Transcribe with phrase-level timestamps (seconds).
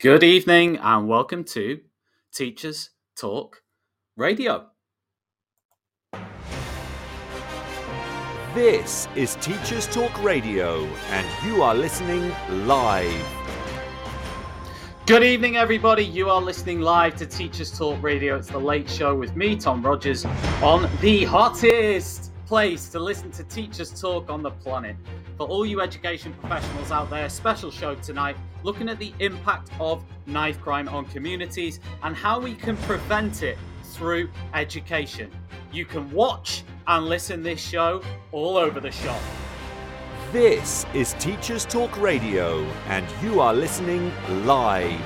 [0.00, 1.80] Good evening and welcome to
[2.34, 3.62] Teachers Talk
[4.16, 4.66] Radio.
[8.54, 12.32] This is Teachers Talk Radio, and you are listening
[12.66, 13.24] live.
[15.06, 16.04] Good evening, everybody.
[16.04, 18.36] You are listening live to Teachers Talk Radio.
[18.36, 20.26] It's the late show with me, Tom Rogers,
[20.60, 24.96] on the hottest place to listen to teachers talk on the planet.
[25.38, 30.04] For all you education professionals out there, special show tonight looking at the impact of
[30.26, 35.30] knife crime on communities and how we can prevent it through education.
[35.70, 39.20] You can watch and listen this show all over the shop.
[40.32, 44.12] This is Teachers Talk Radio, and you are listening
[44.44, 45.00] live.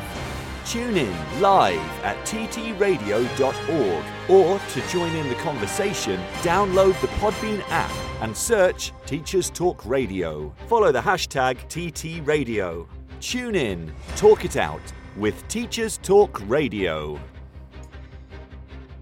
[0.64, 7.90] Tune in live at ttradio.org or to join in the conversation, download the Podbean app
[8.22, 10.54] and search Teachers Talk Radio.
[10.66, 12.86] Follow the hashtag TTRadio.
[13.20, 14.80] Tune in, talk it out
[15.16, 17.18] with Teachers Talk Radio.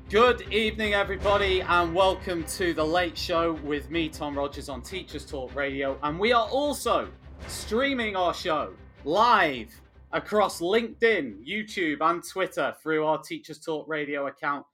[0.09, 5.27] Good evening, everybody, and welcome to the late show with me, Tom Rogers, on Teachers
[5.27, 5.98] Talk Radio.
[6.03, 7.09] And we are also
[7.47, 8.72] streaming our show
[9.05, 9.69] live
[10.12, 14.64] across LinkedIn, YouTube, and Twitter through our Teachers Talk Radio account.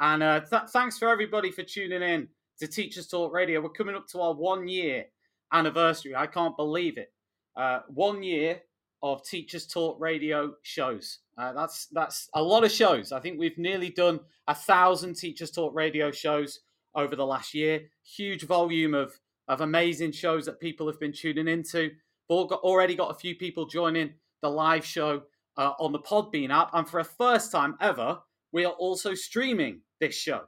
[0.00, 2.28] And uh, th- thanks for everybody for tuning in
[2.58, 3.62] to Teachers Talk Radio.
[3.62, 5.06] We're coming up to our one year
[5.54, 6.14] anniversary.
[6.14, 7.10] I can't believe it.
[7.56, 8.60] Uh, one year
[9.02, 11.20] of Teachers Talk Radio shows.
[11.38, 13.12] Uh, that's that's a lot of shows.
[13.12, 16.60] I think we've nearly done a thousand Teachers Talk Radio shows
[16.94, 17.82] over the last year.
[18.04, 21.90] Huge volume of of amazing shows that people have been tuning into.
[22.28, 25.22] We've got, already got a few people joining the live show
[25.56, 28.18] uh, on the Podbean app, and for a first time ever,
[28.52, 30.42] we are also streaming this show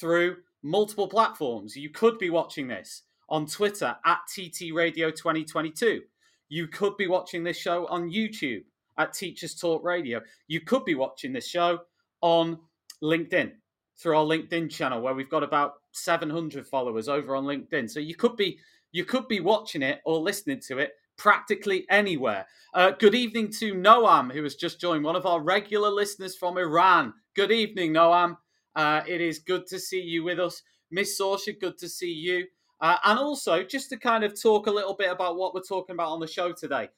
[0.00, 1.76] through multiple platforms.
[1.76, 6.02] You could be watching this on Twitter at TT Radio 2022.
[6.48, 8.64] You could be watching this show on YouTube
[8.98, 10.20] at Teachers Talk Radio.
[10.48, 11.80] You could be watching this show
[12.20, 12.58] on
[13.02, 13.52] LinkedIn
[13.98, 17.90] through our LinkedIn channel where we've got about 700 followers over on LinkedIn.
[17.90, 18.58] So you could be
[18.92, 22.46] you could be watching it or listening to it practically anywhere.
[22.72, 26.56] Uh, good evening to Noam, who has just joined, one of our regular listeners from
[26.58, 27.12] Iran.
[27.34, 28.36] Good evening, Noam.
[28.74, 30.62] Uh, it is good to see you with us.
[30.90, 32.46] Miss Sorsha, good to see you.
[32.80, 35.94] Uh, and also, just to kind of talk a little bit about what we're talking
[35.94, 36.88] about on the show today.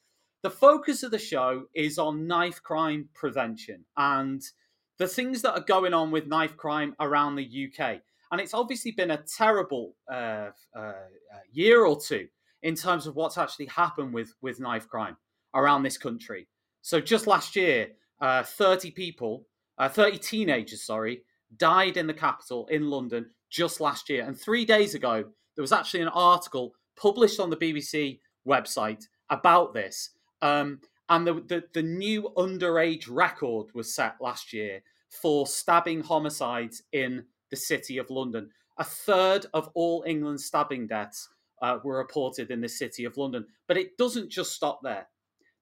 [0.42, 4.42] The focus of the show is on knife crime prevention and
[4.98, 8.00] the things that are going on with knife crime around the UK.
[8.30, 10.92] And it's obviously been a terrible uh, uh,
[11.52, 12.28] year or two
[12.62, 15.16] in terms of what's actually happened with, with knife crime
[15.54, 16.48] around this country.
[16.82, 17.88] So just last year,
[18.20, 19.46] uh, 30 people,
[19.78, 21.22] uh, 30 teenagers, sorry,
[21.56, 24.24] died in the capital in London just last year.
[24.24, 25.24] And three days ago,
[25.58, 30.10] there was actually an article published on the BBC website about this.
[30.40, 36.84] Um, and the, the, the new underage record was set last year for stabbing homicides
[36.92, 38.50] in the city of London.
[38.78, 41.28] A third of all England's stabbing deaths
[41.60, 43.44] uh, were reported in the city of London.
[43.66, 45.08] But it doesn't just stop there.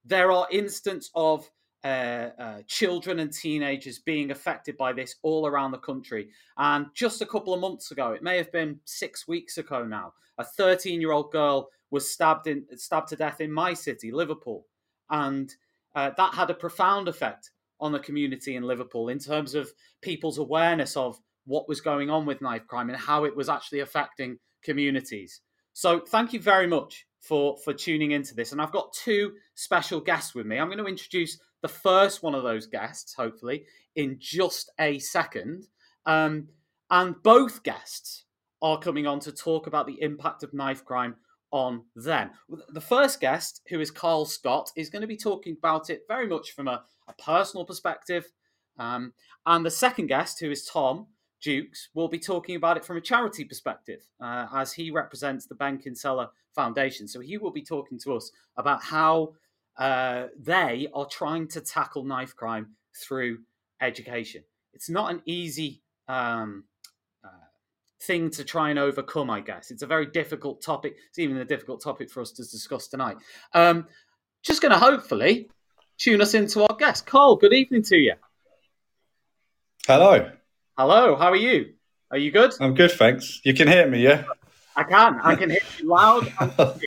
[0.04, 1.50] There are instances of
[1.86, 6.28] uh, uh, children and teenagers being affected by this all around the country.
[6.58, 10.14] And just a couple of months ago, it may have been six weeks ago now,
[10.38, 14.66] a 13 year old girl was stabbed in stabbed to death in my city, Liverpool,
[15.10, 15.54] and
[15.94, 19.70] uh, that had a profound effect on the community in Liverpool in terms of
[20.02, 23.80] people's awareness of what was going on with knife crime and how it was actually
[23.80, 25.40] affecting communities.
[25.72, 28.50] So thank you very much for for tuning into this.
[28.50, 30.58] And I've got two special guests with me.
[30.58, 33.64] I'm going to introduce the first one of those guests, hopefully,
[33.96, 35.66] in just a second.
[36.04, 36.46] Um,
[36.92, 38.26] and both guests
[38.62, 41.16] are coming on to talk about the impact of knife crime
[41.50, 42.30] on them.
[42.68, 46.28] The first guest, who is Carl Scott, is going to be talking about it very
[46.28, 48.24] much from a, a personal perspective.
[48.78, 49.12] Um,
[49.44, 51.08] and the second guest, who is Tom,
[51.42, 55.56] Dukes will be talking about it from a charity perspective, uh, as he represents the
[55.56, 57.08] Bank Ben Kinsella Foundation.
[57.08, 59.34] So he will be talking to us about how
[59.78, 63.38] uh, they are trying to tackle knife crime through
[63.80, 64.42] education.
[64.72, 66.64] It's not an easy um,
[67.24, 67.28] uh,
[68.02, 69.70] thing to try and overcome, I guess.
[69.70, 70.96] It's a very difficult topic.
[71.08, 73.16] It's even a difficult topic for us to discuss tonight.
[73.52, 73.86] Um,
[74.42, 75.50] just going to hopefully
[75.98, 77.06] tune us into our guest.
[77.06, 78.14] Carl, good evening to you.
[79.86, 80.30] Hello.
[80.76, 81.74] Hello, how are you?
[82.10, 82.52] Are you good?
[82.60, 83.40] I'm good, thanks.
[83.44, 84.24] You can hear me, yeah?
[84.76, 85.20] I can.
[85.22, 86.32] I can hear you loud.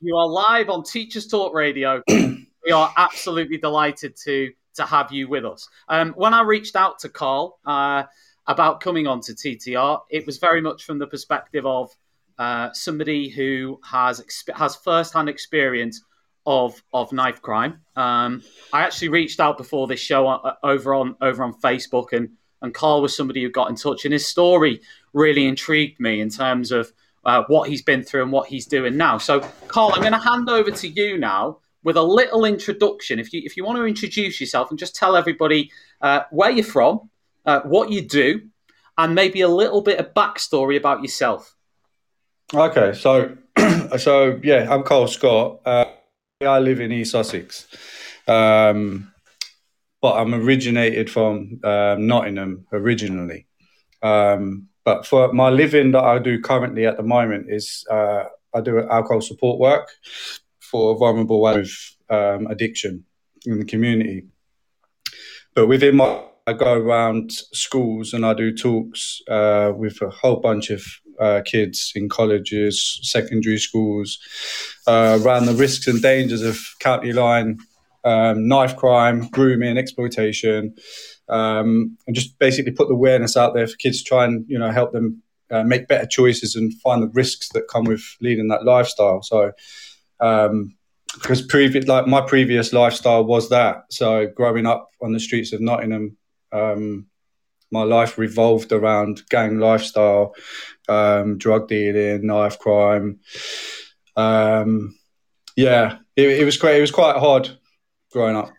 [0.00, 2.02] you are live on Teachers Talk Radio.
[2.08, 5.68] we are absolutely delighted to to have you with us.
[5.88, 8.02] Um, when I reached out to Carl uh,
[8.46, 11.90] about coming on to TTR, it was very much from the perspective of
[12.38, 14.22] uh, somebody who has
[14.54, 16.02] has first hand experience
[16.44, 17.80] of of knife crime.
[17.96, 22.30] Um, I actually reached out before this show uh, over on over on Facebook, and
[22.60, 24.80] and Carl was somebody who got in touch, and his story
[25.12, 26.92] really intrigued me in terms of
[27.26, 29.18] uh, what he's been through and what he's doing now.
[29.18, 33.18] So, Carl, I'm going to hand over to you now with a little introduction.
[33.18, 35.70] If you if you want to introduce yourself and just tell everybody
[36.00, 37.10] uh, where you're from,
[37.44, 38.42] uh, what you do,
[38.96, 41.54] and maybe a little bit of backstory about yourself.
[42.54, 43.36] Okay, so
[43.98, 45.60] so yeah, I'm Carl Scott.
[45.66, 45.86] Uh,
[46.40, 47.66] I live in East Sussex,
[48.28, 49.12] um,
[50.00, 53.48] but I'm originated from um, Nottingham originally.
[54.00, 58.24] Um, but for my living that I do currently at the moment is uh,
[58.54, 59.88] I do alcohol support work
[60.60, 61.74] for vulnerable with
[62.08, 63.04] um, addiction
[63.44, 64.24] in the community.
[65.54, 70.36] But within my I go around schools and I do talks uh, with a whole
[70.36, 70.84] bunch of
[71.18, 74.18] uh, kids in colleges, secondary schools,
[74.86, 77.58] uh, around the risks and dangers of county line
[78.06, 80.76] um, knife crime, grooming, exploitation,
[81.28, 84.58] um, and just basically put the awareness out there for kids to try and you
[84.58, 88.48] know help them uh, make better choices and find the risks that come with leading
[88.48, 89.22] that lifestyle.
[89.22, 89.52] So.
[90.20, 90.76] Um,
[91.14, 93.84] because previous, like my previous lifestyle was that.
[93.90, 96.18] So growing up on the streets of Nottingham,
[96.52, 97.06] um,
[97.70, 100.34] my life revolved around gang lifestyle,
[100.88, 103.20] um, drug dealing, knife crime.
[104.16, 104.96] Um,
[105.56, 106.78] yeah, it, it, was great.
[106.78, 107.50] It was quite hard
[108.12, 108.50] growing up.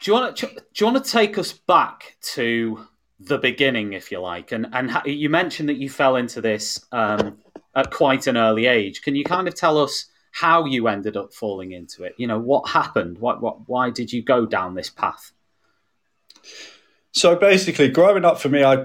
[0.00, 2.86] Do you want to do you want to take us back to
[3.20, 4.52] the beginning, if you like?
[4.52, 7.38] And and you mentioned that you fell into this um,
[7.74, 9.02] at quite an early age.
[9.02, 12.14] Can you kind of tell us how you ended up falling into it?
[12.18, 13.18] You know, what happened?
[13.18, 13.68] What what?
[13.68, 15.32] Why did you go down this path?
[17.12, 18.84] So basically, growing up for me, I,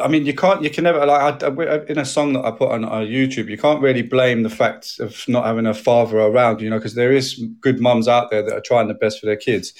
[0.00, 2.70] I mean, you can't, you can never like I, in a song that I put
[2.70, 6.60] on, on YouTube, you can't really blame the fact of not having a father around,
[6.60, 9.26] you know, because there is good mums out there that are trying the best for
[9.26, 9.72] their kids.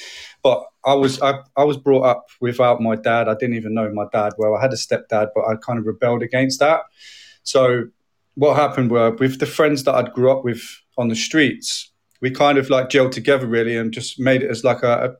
[0.43, 3.29] But I was, I, I was brought up without my dad.
[3.29, 4.55] I didn't even know my dad well.
[4.55, 6.81] I had a stepdad, but I kind of rebelled against that.
[7.43, 7.85] So
[8.35, 10.63] what happened were with the friends that I'd grew up with
[10.97, 14.65] on the streets, we kind of like gelled together really and just made it as
[14.65, 15.17] like a,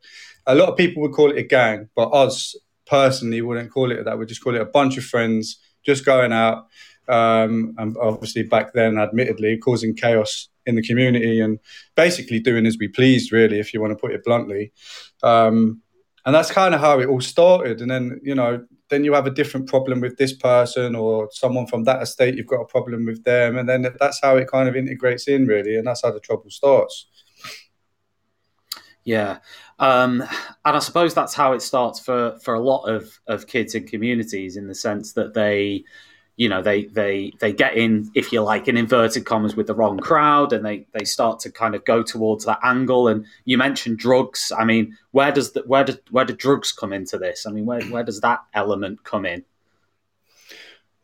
[0.47, 2.57] a, a lot of people would call it a gang, but us
[2.89, 4.19] personally wouldn't call it that.
[4.19, 6.67] We'd just call it a bunch of friends just going out.
[7.09, 11.59] Um, and obviously back then, admittedly, causing chaos in the community and
[11.97, 14.73] basically doing as we pleased, really, if you want to put it bluntly.
[15.23, 15.81] Um,
[16.27, 17.81] and that's kind of how it all started.
[17.81, 21.67] And then, you know, then you have a different problem with this person or someone
[21.67, 23.57] from that estate, you've got a problem with them.
[23.57, 25.77] And then that's how it kind of integrates in, really.
[25.77, 27.07] And that's how the trouble starts.
[29.09, 29.39] Yeah.
[29.79, 30.21] Um,
[30.67, 33.87] and I suppose that's how it starts for, for a lot of, of kids in
[33.87, 35.85] communities in the sense that they,
[36.37, 39.75] you know, they, they, they get in, if you like, in inverted commas with the
[39.75, 43.09] wrong crowd and they, they start to kind of go towards that angle.
[43.09, 44.53] And you mentioned drugs.
[44.55, 47.47] I mean, where does the, where do, where do drugs come into this?
[47.47, 49.43] I mean, where, where does that element come in?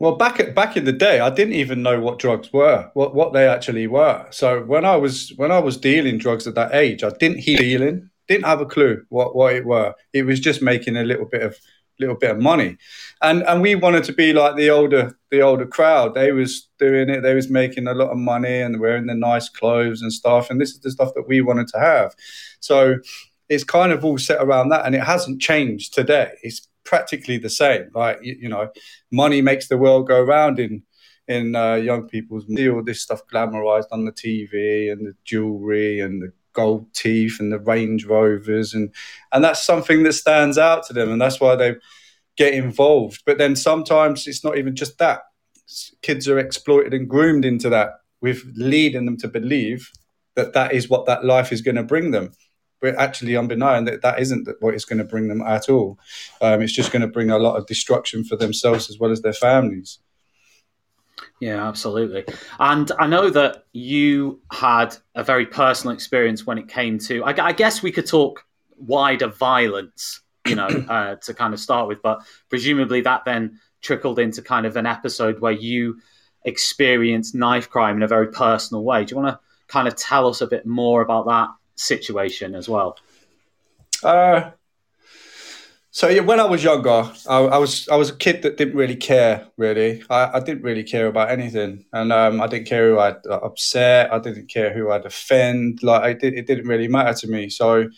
[0.00, 3.14] Well, back at, back in the day, I didn't even know what drugs were, what
[3.14, 4.26] what they actually were.
[4.30, 7.58] So when I was when I was dealing drugs at that age, I didn't hear
[7.58, 9.94] dealing didn't have a clue what, what it were.
[10.12, 11.56] It was just making a little bit of
[12.00, 12.76] little bit of money,
[13.22, 16.14] and and we wanted to be like the older the older crowd.
[16.14, 17.20] They was doing it.
[17.20, 20.50] They was making a lot of money and wearing the nice clothes and stuff.
[20.50, 22.14] And this is the stuff that we wanted to have.
[22.60, 22.96] So
[23.48, 26.32] it's kind of all set around that, and it hasn't changed today.
[26.42, 27.90] It's practically the same.
[27.94, 28.70] Like you, you know,
[29.10, 30.82] money makes the world go round in
[31.26, 36.00] in uh, young people's see all this stuff glamorized on the TV and the jewelry
[36.00, 38.92] and the gold teeth and the Range Rovers, and
[39.32, 41.76] and that's something that stands out to them, and that's why they
[42.36, 43.22] get involved.
[43.26, 45.22] But then sometimes it's not even just that.
[46.02, 49.90] Kids are exploited and groomed into that, with leading them to believe
[50.36, 52.32] that that is what that life is going to bring them.
[52.84, 55.98] But actually, unbeknown that that isn't what it's going to bring them at all.
[56.42, 59.22] Um, it's just going to bring a lot of destruction for themselves as well as
[59.22, 60.00] their families.
[61.40, 62.26] Yeah, absolutely.
[62.58, 67.46] And I know that you had a very personal experience when it came to, I,
[67.46, 68.44] I guess we could talk
[68.76, 74.18] wider violence, you know, uh, to kind of start with, but presumably that then trickled
[74.18, 75.98] into kind of an episode where you
[76.44, 79.06] experienced knife crime in a very personal way.
[79.06, 82.68] Do you want to kind of tell us a bit more about that situation as
[82.68, 82.96] well?
[84.02, 84.50] Uh,
[85.94, 88.74] so yeah, when I was younger, I, I, was I was a kid that didn't
[88.74, 89.46] really care.
[89.56, 93.24] Really, I, I didn't really care about anything, and um, I didn't care who I'd
[93.26, 94.12] upset.
[94.12, 95.84] I didn't care who I'd offend.
[95.84, 97.48] Like I did, it didn't really matter to me.
[97.48, 97.88] So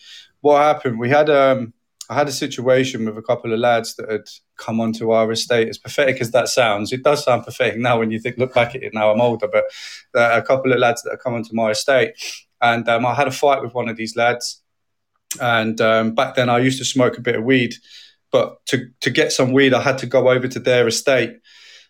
[0.41, 0.99] what happened?
[0.99, 1.73] We had um,
[2.09, 5.67] I had a situation with a couple of lads that had come onto our estate.
[5.67, 8.75] As pathetic as that sounds, it does sound pathetic now when you think look back
[8.75, 8.93] at it.
[8.93, 9.65] Now I'm older, but
[10.15, 12.13] uh, a couple of lads that had come onto my estate,
[12.61, 14.61] and um, I had a fight with one of these lads.
[15.41, 17.75] And um, back then, I used to smoke a bit of weed,
[18.31, 21.37] but to to get some weed, I had to go over to their estate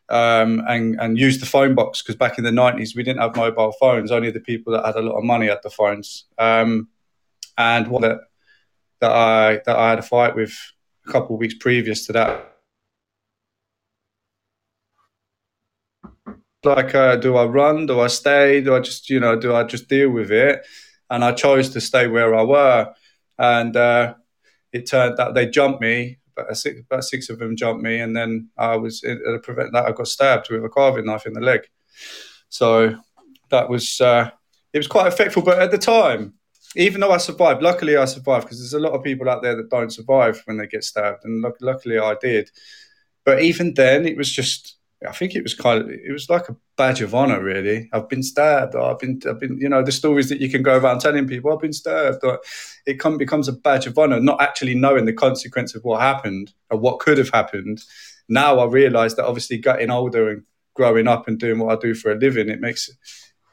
[0.09, 3.35] um, and and use the phone box because back in the nineties we didn't have
[3.35, 4.11] mobile phones.
[4.11, 6.25] Only the people that had a lot of money had the phones.
[6.37, 6.89] Um,
[7.57, 8.19] and one that
[9.01, 10.53] that I that I had a fight with
[11.07, 12.56] a couple of weeks previous to that.
[16.67, 17.85] Like, uh, do I run?
[17.85, 18.61] Do I stay?
[18.61, 20.65] Do I just, you know, do I just deal with it?
[21.09, 22.93] And I chose to stay where I were,
[23.39, 24.15] and uh,
[24.73, 28.15] it turned out they jumped me about six, about six of them jumped me, and
[28.15, 31.41] then I was at prevent that I got stabbed with a carving knife in the
[31.41, 31.61] leg.
[32.49, 32.97] So
[33.49, 34.29] that was uh,
[34.73, 35.45] it was quite effective.
[35.45, 36.33] But at the time,
[36.75, 39.55] even though I survived, luckily I survived because there's a lot of people out there
[39.55, 42.51] that don't survive when they get stabbed, and luckily I did.
[43.25, 46.49] But even then, it was just I think it was kind of it was like
[46.49, 47.87] a badge of honor, really.
[47.93, 48.75] I've been stabbed.
[48.75, 51.53] I've been I've been you know the stories that you can go around telling people
[51.53, 52.23] I've been stabbed.
[52.87, 56.53] It come, becomes a badge of honor, not actually knowing the consequence of what happened
[56.71, 57.83] or what could have happened.
[58.27, 61.93] Now I realise that obviously getting older and growing up and doing what I do
[61.93, 62.89] for a living, it makes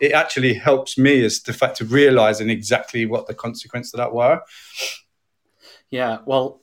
[0.01, 4.15] it actually helps me as the fact of realizing exactly what the consequences of that
[4.15, 4.41] were.
[5.91, 6.61] Yeah, well,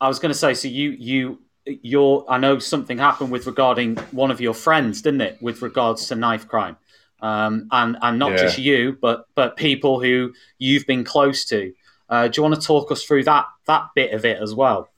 [0.00, 3.96] I was going to say, so you you your I know something happened with regarding
[4.10, 6.76] one of your friends, didn't it, with regards to knife crime,
[7.20, 8.38] um, and and not yeah.
[8.38, 11.72] just you, but but people who you've been close to.
[12.08, 14.88] Uh, do you want to talk us through that that bit of it as well?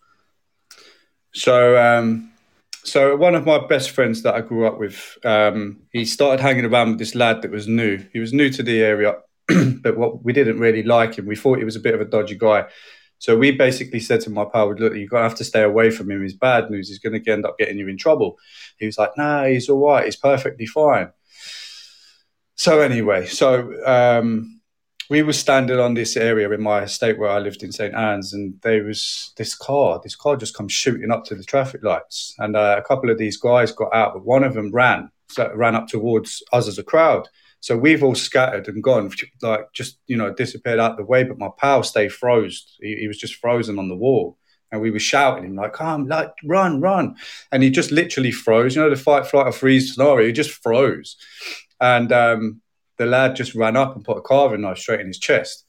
[1.34, 2.32] So, um,
[2.84, 6.64] so one of my best friends that I grew up with, um, he started hanging
[6.64, 8.04] around with this lad that was new.
[8.12, 9.16] He was new to the area,
[9.82, 11.26] but what we didn't really like him.
[11.26, 12.66] We thought he was a bit of a dodgy guy.
[13.24, 15.88] So we basically said to my pal, look, you're going to have to stay away
[15.88, 16.20] from him.
[16.20, 16.90] He's bad news.
[16.90, 18.36] He's going to end up getting you in trouble.
[18.78, 20.04] He was like, nah, he's all right.
[20.04, 21.08] He's perfectly fine.
[22.54, 24.60] So anyway, so um,
[25.08, 27.94] we were standing on this area in my estate where I lived in St.
[27.94, 29.98] Anne's, and there was this car.
[30.02, 33.16] This car just comes shooting up to the traffic lights, and uh, a couple of
[33.16, 36.76] these guys got out, but one of them ran, so ran up towards us as
[36.76, 37.26] a crowd.
[37.64, 41.24] So we've all scattered and gone, like just you know disappeared out the way.
[41.24, 42.76] But my pal stayed froze.
[42.78, 44.36] He, he was just frozen on the wall,
[44.70, 47.16] and we were shouting him like, "Come, like run, run!"
[47.50, 48.76] And he just literally froze.
[48.76, 50.26] You know the fight, flight, or freeze scenario.
[50.26, 51.16] He just froze,
[51.80, 52.60] and um,
[52.98, 55.64] the lad just ran up and put a carving knife straight in his chest.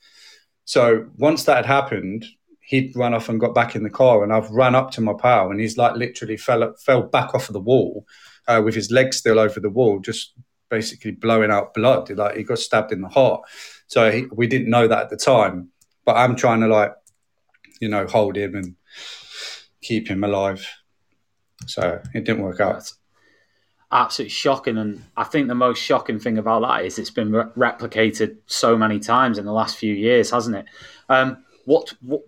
[0.65, 2.25] So once that had happened,
[2.59, 5.13] he'd run off and got back in the car, and I've run up to my
[5.13, 8.05] pal, and he's like literally fell fell back off of the wall
[8.49, 10.33] uh, with his legs still over the wall, just
[10.69, 12.09] basically blowing out blood.
[12.09, 13.41] Like he got stabbed in the heart.
[13.87, 15.69] So he, we didn't know that at the time.
[16.05, 16.93] But I'm trying to like,
[17.79, 18.75] you know, hold him and
[19.81, 20.67] keep him alive.
[21.67, 22.91] So it didn't work out.
[23.91, 24.77] absolutely shocking.
[24.77, 28.77] And I think the most shocking thing about that is it's been re- replicated so
[28.77, 30.65] many times in the last few years, hasn't it?
[31.09, 32.21] Um, what, what?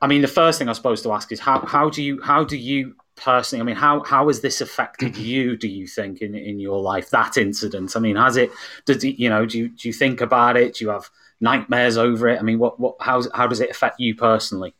[0.00, 2.44] I mean, the first thing I'm supposed to ask is how how do you how
[2.44, 5.22] do you personally i mean how how has this affected mm-hmm.
[5.22, 7.96] you do you think in in your life that incident?
[7.96, 8.50] I mean has it
[8.86, 10.74] did you know do you do you think about it?
[10.74, 12.38] Do you have nightmares over it?
[12.40, 14.74] I mean what what how how does it affect you personally?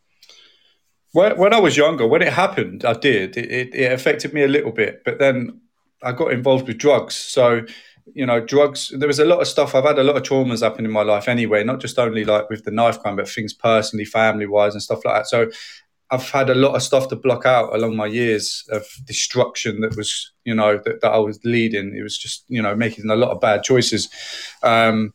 [1.12, 3.36] When, when i was younger when it happened i did.
[3.36, 5.60] It, it, it affected me a little bit but then
[6.02, 7.14] i got involved with drugs.
[7.14, 7.62] So
[8.12, 10.60] you know drugs there was a lot of stuff i've had a lot of traumas
[10.60, 13.54] happen in my life anyway not just only like with the knife crime but things
[13.54, 15.26] personally family wise and stuff like that.
[15.26, 15.50] So
[16.11, 19.96] I've had a lot of stuff to block out along my years of destruction that
[19.96, 21.96] was, you know, that, that I was leading.
[21.96, 24.08] It was just, you know, making a lot of bad choices.
[24.62, 25.14] Um,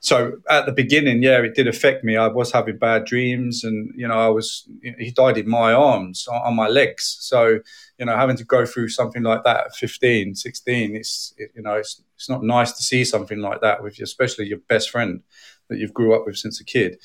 [0.00, 2.16] so at the beginning, yeah, it did affect me.
[2.16, 6.28] I was having bad dreams, and you know, I was he died in my arms
[6.28, 7.18] on, my legs.
[7.20, 7.58] So
[7.98, 11.62] you know, having to go through something like that at 15, 16, it's it, you
[11.62, 14.90] know, it's it's not nice to see something like that with you, especially your best
[14.90, 15.22] friend
[15.68, 16.98] that you've grew up with since a kid.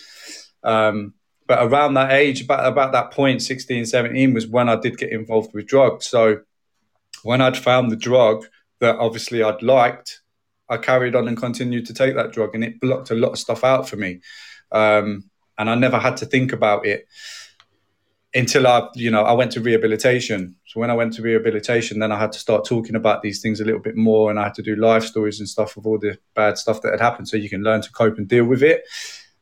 [0.63, 1.15] Um,
[1.47, 5.11] but around that age, about, about that point, 16, 17, was when I did get
[5.11, 6.07] involved with drugs.
[6.07, 6.41] So
[7.23, 8.45] when I'd found the drug
[8.79, 10.21] that obviously I'd liked,
[10.69, 13.39] I carried on and continued to take that drug, and it blocked a lot of
[13.39, 14.21] stuff out for me.
[14.71, 17.07] Um, and I never had to think about it
[18.33, 20.55] until I, you know, I went to rehabilitation.
[20.65, 23.59] So when I went to rehabilitation, then I had to start talking about these things
[23.61, 25.99] a little bit more, and I had to do life stories and stuff of all
[25.99, 28.63] the bad stuff that had happened, so you can learn to cope and deal with
[28.63, 28.85] it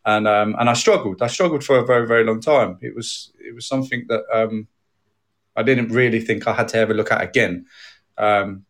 [0.06, 1.22] and um, and I struggled.
[1.22, 2.78] I struggled for a very very long time.
[2.82, 4.68] It was it was something that um,
[5.56, 7.66] I didn't really think I had to ever look at again.
[8.18, 8.66] Um,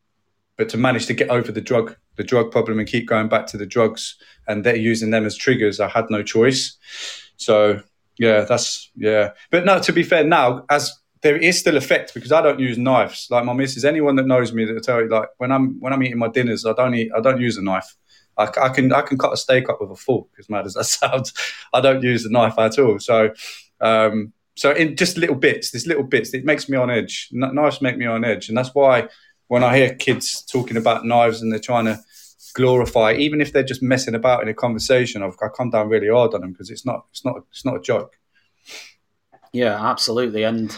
[0.58, 3.48] but to manage to get over the drug the drug problem and keep going back
[3.48, 6.78] to the drugs and they're using them as triggers, I had no choice.
[7.38, 7.82] So
[8.18, 9.32] yeah, that's yeah.
[9.50, 12.78] But no, to be fair, now as there is still effect because I don't use
[12.78, 13.28] knives.
[13.30, 16.04] Like my missus, anyone that knows me that tell you like when I'm when I'm
[16.04, 17.96] eating my dinners, I don't eat I don't use a knife.
[18.38, 20.74] I, I, can I can cut a steak up with a fork, as mad as
[20.76, 21.34] that sounds.
[21.74, 23.00] I don't use a knife at all.
[23.00, 23.34] So,
[23.80, 27.30] um, so in just little bits, these little bits, it makes me on edge.
[27.32, 29.08] Knives make me on edge, and that's why
[29.48, 32.00] when I hear kids talking about knives and they're trying to
[32.54, 36.10] glorify, even if they're just messing about in a conversation, I've, I come down really
[36.10, 38.18] hard on them because it's not it's not it's not a joke.
[39.52, 40.76] Yeah, absolutely, and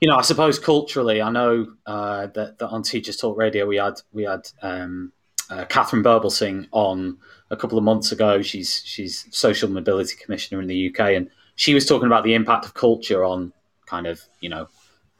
[0.00, 3.76] you know, I suppose culturally, I know uh, that, that on Teachers Talk Radio we
[3.76, 5.12] had we had um,
[5.50, 7.18] uh, Katharine Birbalsingh on
[7.50, 8.40] a couple of months ago.
[8.40, 12.64] She's she's social mobility commissioner in the UK, and she was talking about the impact
[12.64, 13.52] of culture on
[13.86, 14.68] kind of you know,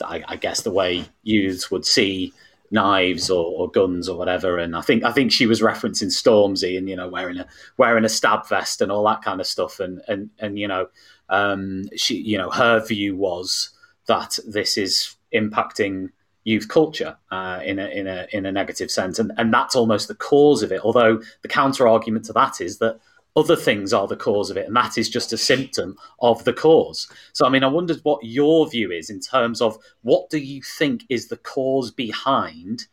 [0.03, 2.33] I, I guess the way youths would see
[2.71, 4.57] knives or, or, guns or whatever.
[4.57, 7.47] And I think I think she was referencing Stormzy and you know wearing a
[7.77, 9.81] wearing a stab vest and all that kind of stuff.
[9.81, 10.87] And and and you know,
[11.29, 13.71] um, she you know her view was
[14.07, 16.11] that this is impacting
[16.51, 20.09] youth culture uh, in a in a in a negative sense, and and that's almost
[20.09, 20.81] the cause of it.
[20.83, 23.01] Although the counter argument to that is that
[23.37, 26.53] other things are the cause of it, and that is just a symptom of the
[26.53, 27.09] cause.
[27.33, 30.63] So, I mean, I wondered what your view is in terms of what do you
[30.63, 32.87] think is the cause behind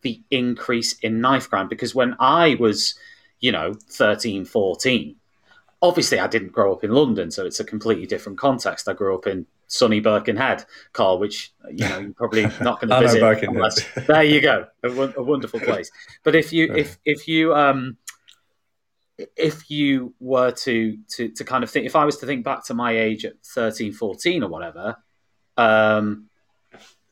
[0.00, 1.68] the increase in knife crime?
[1.68, 2.94] Because when I was,
[3.40, 5.16] you know, 13, 14,
[5.82, 8.88] obviously I didn't grow up in London, so it's a completely different context.
[8.88, 13.00] I grew up in sunny Birkenhead, Carl, which you know you're probably not going to
[13.00, 13.48] visit.
[13.48, 15.90] Unless, there you go, a, a, wonderful place.
[16.22, 17.96] But if you if if you um
[19.18, 22.64] if you were to to to kind of think, if I was to think back
[22.66, 24.96] to my age at 13, 14 or whatever,
[25.56, 26.28] um,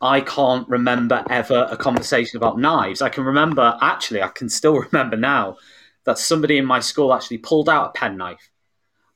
[0.01, 3.01] I can't remember ever a conversation about knives.
[3.01, 5.57] I can remember actually, I can still remember now
[6.05, 8.51] that somebody in my school actually pulled out a penknife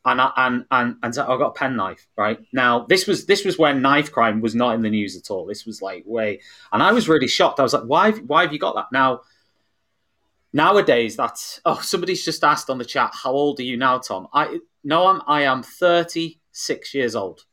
[0.04, 2.06] and I, and and and so I got a penknife.
[2.16, 5.30] Right now, this was this was when knife crime was not in the news at
[5.30, 5.46] all.
[5.46, 6.40] This was like way,
[6.73, 7.58] and I was really shocked.
[7.58, 9.23] I was like, why why have you got that now?
[10.52, 14.28] Nowadays, that's oh, somebody's just asked on the chat, how old are you now, Tom?
[14.32, 17.44] I no, I'm I am 36 years old,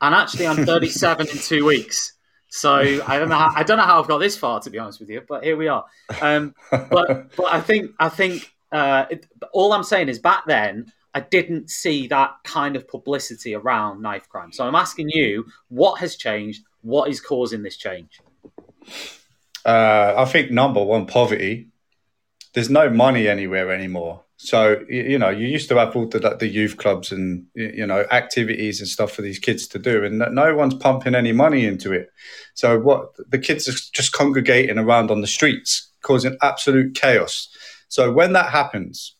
[0.00, 2.14] and actually, I'm 37 in two weeks.
[2.48, 3.36] So I don't know.
[3.36, 5.44] How, I don't know how I've got this far, to be honest with you, but
[5.44, 5.84] here we are.
[6.20, 10.92] Um, but but I think I think uh, it, all I'm saying is back then
[11.16, 14.52] I didn't see that kind of publicity around knife crime.
[14.52, 16.62] So I'm asking you, what has changed?
[16.82, 18.20] What is causing this change?
[19.64, 21.68] Uh, I think number one, poverty.
[22.52, 24.24] There's no money anywhere anymore.
[24.36, 28.04] So you know, you used to have all the, the youth clubs and you know
[28.10, 31.92] activities and stuff for these kids to do, and no one's pumping any money into
[31.92, 32.10] it.
[32.52, 37.48] So what the kids are just congregating around on the streets, causing absolute chaos.
[37.88, 39.15] So when that happens,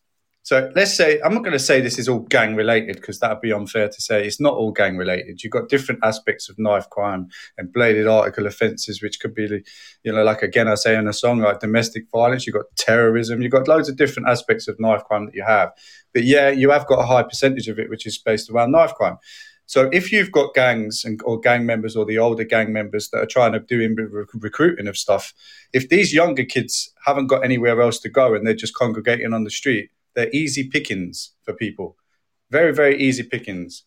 [0.47, 3.31] so let's say I'm not going to say this is all gang related because that
[3.31, 4.25] would be unfair to say.
[4.25, 5.43] It's not all gang related.
[5.43, 9.65] You've got different aspects of knife crime and bladed article offences, which could be,
[10.05, 12.47] you know, like again I say in a song like domestic violence.
[12.47, 13.43] You've got terrorism.
[13.43, 15.73] You've got loads of different aspects of knife crime that you have.
[16.15, 18.95] But yeah, you have got a high percentage of it which is based around knife
[18.95, 19.19] crime.
[19.69, 23.19] So if you've got gangs and or gang members or the older gang members that
[23.19, 23.97] are trying to do
[24.33, 25.35] recruiting of stuff,
[25.73, 29.43] if these younger kids haven't got anywhere else to go and they're just congregating on
[29.43, 31.97] the street they're easy pickings for people.
[32.51, 33.85] Very, very easy pickings.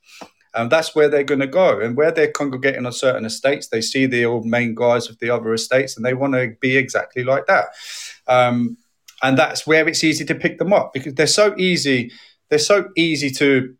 [0.54, 1.80] And that's where they're going to go.
[1.80, 5.30] And where they're congregating on certain estates, they see the old main guys of the
[5.30, 7.68] other estates and they want to be exactly like that.
[8.28, 8.78] Um,
[9.22, 12.12] and that's where it's easy to pick them up because they're so easy.
[12.50, 13.76] They're so easy to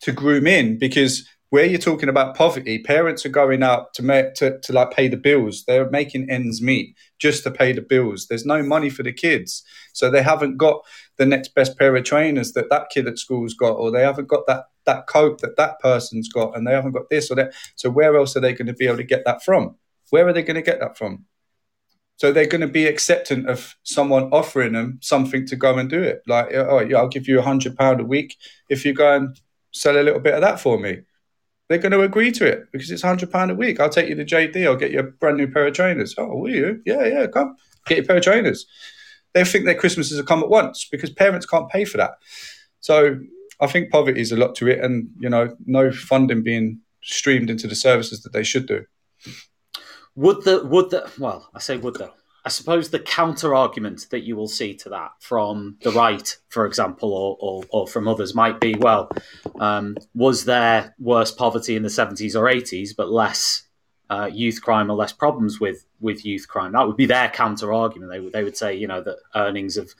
[0.00, 4.34] to groom in because where you're talking about poverty, parents are going out to make
[4.34, 5.64] to, to like pay the bills.
[5.64, 8.26] They're making ends meet just to pay the bills.
[8.26, 9.62] There's no money for the kids,
[9.92, 10.80] so they haven't got
[11.18, 14.28] the next best pair of trainers that that kid at school's got, or they haven't
[14.28, 17.54] got that that coat that that person's got, and they haven't got this or that.
[17.76, 19.76] So where else are they going to be able to get that from?
[20.10, 21.24] Where are they going to get that from?
[22.16, 26.02] So they're going to be acceptant of someone offering them something to go and do
[26.02, 26.22] it.
[26.26, 28.36] Like, oh, oh yeah, I'll give you a hundred pound a week
[28.68, 29.40] if you go and
[29.72, 31.02] sell a little bit of that for me
[31.72, 33.80] they're going to agree to it because it's hundred pound a week.
[33.80, 34.66] I'll take you to JD.
[34.66, 36.14] I'll get you a brand new pair of trainers.
[36.18, 36.82] Oh, will you?
[36.84, 37.26] Yeah, yeah.
[37.26, 38.66] Come get your pair of trainers.
[39.34, 42.12] They think their Christmases have come at once because parents can't pay for that.
[42.80, 43.20] So
[43.60, 47.50] I think poverty is a lot to it, and you know, no funding being streamed
[47.50, 48.84] into the services that they should do.
[50.14, 52.12] Would the would the well, I say would though.
[52.44, 56.66] I suppose the counter argument that you will see to that from the right, for
[56.66, 59.10] example, or, or, or from others might be well,
[59.60, 63.68] um, was there worse poverty in the 70s or 80s, but less
[64.10, 66.72] uh, youth crime or less problems with, with youth crime?
[66.72, 68.10] That would be their counter argument.
[68.10, 69.94] They, would, they would say, you know, that earnings of,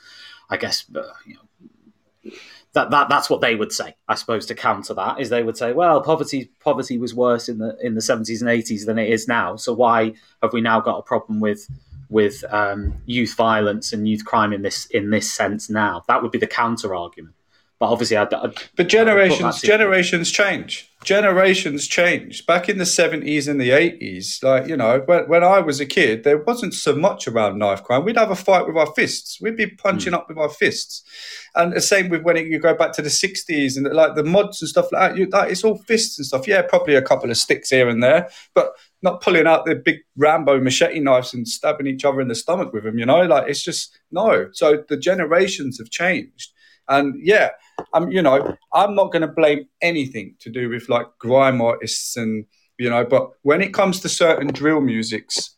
[0.51, 2.33] I guess, uh, you know,
[2.75, 5.59] that, that that's what they would say, I suppose, to counter that is they would
[5.59, 9.11] say, well, poverty poverty was worse in the in the seventies and eighties than it
[9.11, 9.57] is now.
[9.57, 11.69] So why have we now got a problem with
[12.13, 16.05] with um, youth violence and youth crime in this in this sense now.
[16.09, 17.35] That would be the counter argument.
[17.83, 20.89] But obviously, I, I but generations generations change.
[21.03, 22.47] Generations change.
[22.47, 25.85] Back in the seventies and the eighties, like you know, when, when I was a
[25.85, 28.05] kid, there wasn't so much around knife crime.
[28.05, 29.41] We'd have a fight with our fists.
[29.41, 30.17] We'd be punching mm.
[30.17, 31.03] up with our fists.
[31.57, 34.23] And the same with when it, you go back to the sixties and like the
[34.23, 35.19] mods and stuff like that.
[35.19, 36.47] You, that it's all fists and stuff.
[36.47, 39.97] Yeah, probably a couple of sticks here and there, but not pulling out the big
[40.17, 42.97] Rambo machete knives and stabbing each other in the stomach with them.
[42.97, 44.51] You know, like it's just no.
[44.53, 46.53] So the generations have changed
[46.89, 47.51] and yeah,
[47.93, 52.17] I'm you know I'm not going to blame anything to do with like grime artists
[52.17, 52.47] and
[52.79, 55.57] you know, but when it comes to certain drill musics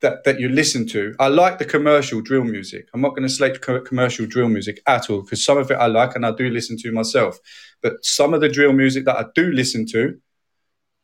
[0.00, 2.88] that that you listen to, I like the commercial drill music.
[2.94, 5.86] I'm not going to slate commercial drill music at all because some of it I
[5.86, 7.38] like and I do listen to myself.
[7.82, 10.18] But some of the drill music that I do listen to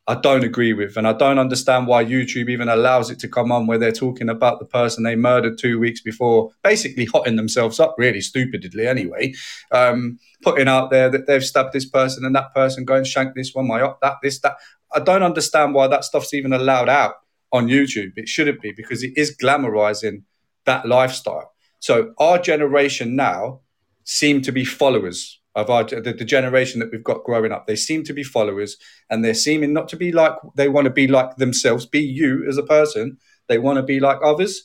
[0.08, 0.96] I don't agree with.
[0.96, 4.30] And I don't understand why YouTube even allows it to come on where they're talking
[4.30, 9.34] about the person they murdered two weeks before, basically hotting themselves up, really stupidly anyway,
[9.70, 13.54] um, putting out there that they've stabbed this person and that person, going shank this
[13.54, 14.56] one, my up, that, this, that.
[14.94, 17.16] I don't understand why that stuff's even allowed out
[17.52, 18.12] on YouTube.
[18.16, 20.22] It shouldn't be because it is glamorizing
[20.64, 21.52] that lifestyle.
[21.80, 23.60] So our generation now
[24.04, 27.66] seem to be followers of our the, the, generation that we've got growing up.
[27.66, 28.76] They seem to be followers,
[29.10, 31.84] and they're seeming not to be like they want to be like themselves.
[31.84, 33.18] Be you as a person.
[33.48, 34.62] They want to be like others.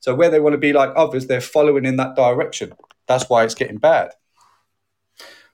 [0.00, 2.74] So where they want to be like others, they're following in that direction.
[3.06, 4.10] That's why it's getting bad.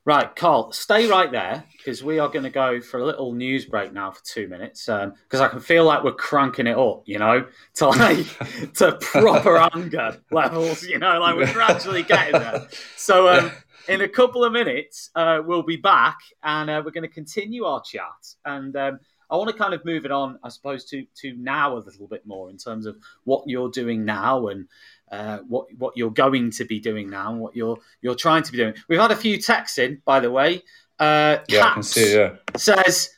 [0.07, 3.67] Right, Carl, stay right there because we are going to go for a little news
[3.67, 7.03] break now for two minutes because um, I can feel like we're cranking it up,
[7.05, 8.27] you know, to like
[8.77, 12.67] to proper anger levels, you know, like we're gradually getting there.
[12.97, 13.53] So um,
[13.91, 17.65] in a couple of minutes, uh, we'll be back and uh, we're going to continue
[17.65, 18.35] our chat.
[18.45, 21.77] And um, I want to kind of move it on, I suppose, to to now
[21.77, 24.69] a little bit more in terms of what you're doing now and
[25.11, 28.53] uh, what what you're going to be doing now and what you're you're trying to
[28.53, 28.75] be doing.
[28.89, 30.63] We've had a few texts in, by the way.
[30.99, 32.15] Uh, yeah, I can see.
[32.15, 33.11] Yeah, says,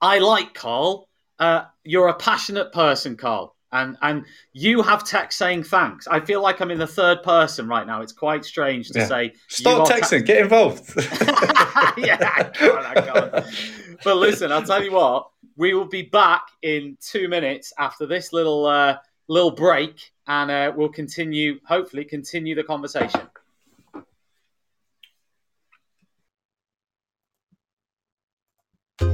[0.00, 1.08] "I like Carl.
[1.38, 6.06] Uh, you're a passionate person, Carl." And and you have text saying thanks.
[6.06, 8.00] I feel like I'm in the third person right now.
[8.00, 9.06] It's quite strange to yeah.
[9.06, 9.32] say.
[9.48, 10.20] Stop texting.
[10.20, 10.90] Ta- get involved.
[11.98, 13.98] yeah, I can't, I can't.
[14.02, 15.28] But listen, I'll tell you what.
[15.56, 18.96] We will be back in two minutes after this little uh,
[19.28, 21.60] little break, and uh, we'll continue.
[21.66, 23.22] Hopefully, continue the conversation.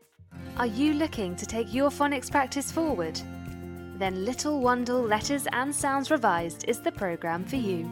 [0.55, 3.19] Are you looking to take your phonics practice forward?
[3.97, 7.91] Then Little Wandle Letters and Sounds Revised is the programme for you.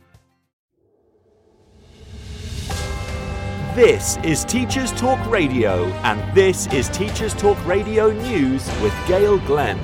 [3.75, 9.79] This is Teachers Talk Radio, and this is Teachers Talk Radio News with Gail Glenn.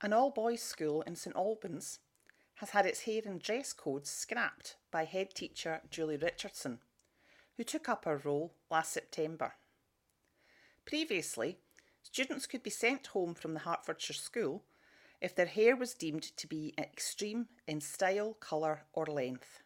[0.00, 1.98] An all boys school in St Albans
[2.54, 6.78] has had its hair and dress code scrapped by head teacher Julie Richardson,
[7.58, 9.52] who took up her role last September.
[10.86, 11.58] Previously,
[12.02, 14.64] students could be sent home from the Hertfordshire school
[15.22, 19.62] if their hair was deemed to be extreme in style, colour, or length.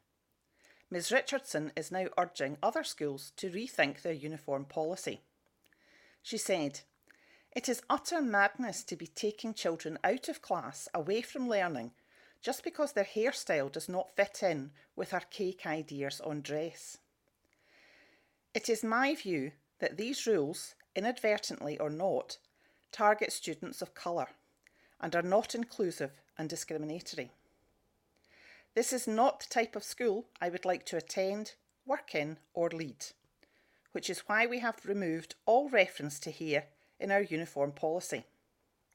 [0.91, 5.23] Ms Richardson is now urging other schools to rethink their uniform policy.
[6.23, 6.81] She said,
[7.53, 11.93] It is utter madness to be taking children out of class away from learning
[12.43, 16.99] just because their hairstyle does not fit in with archaic ideas on dress.
[18.53, 22.37] It is my view that these rules, inadvertently or not,
[22.93, 24.29] target students of colour
[25.01, 27.31] and are not inclusive and discriminatory.
[28.75, 31.55] This is not the type of school I would like to attend,
[31.87, 33.07] work in, or lead,
[33.93, 36.65] which is why we have removed all reference to hair
[37.01, 38.25] in our uniform policy.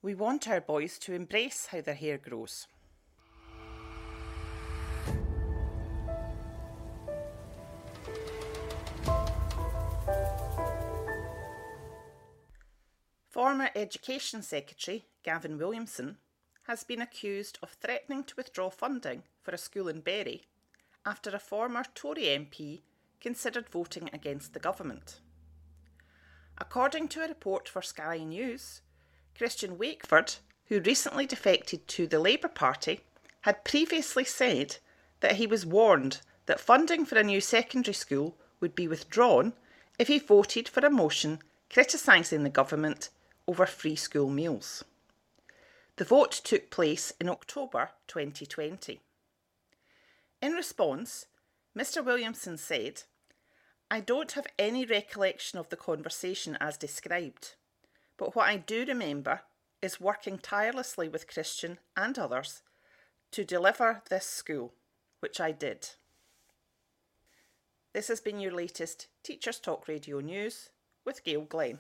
[0.04, 2.68] We want our boys to embrace how their hair grows.
[13.30, 16.17] Former Education Secretary Gavin Williamson
[16.63, 20.45] has been accused of threatening to withdraw funding for a school in Bury
[21.05, 22.81] after a former Tory MP
[23.19, 25.19] considered voting against the government.
[26.57, 28.81] According to a report for Sky News,
[29.38, 33.01] Christian Wakeford, who recently defected to the Labour Party,
[33.41, 34.77] had previously said
[35.19, 39.53] that he was warned that funding for a new secondary school would be withdrawn
[39.97, 43.10] if he voted for a motion criticising the government
[43.47, 44.84] over free school meals.
[45.97, 49.01] The vote took place in October 2020.
[50.41, 51.27] In response,
[51.77, 52.04] Mr.
[52.04, 53.04] Williamson said,
[53.89, 57.56] I don't have any recollection of the conversation as described,
[58.17, 59.41] but what I do remember
[59.82, 62.62] is working tirelessly with Christian and others
[63.32, 64.73] to deliver this school,
[65.19, 65.89] which I did.
[67.93, 70.69] This has been your latest Teachers Talk Radio News
[71.04, 71.80] with Gail Glenn.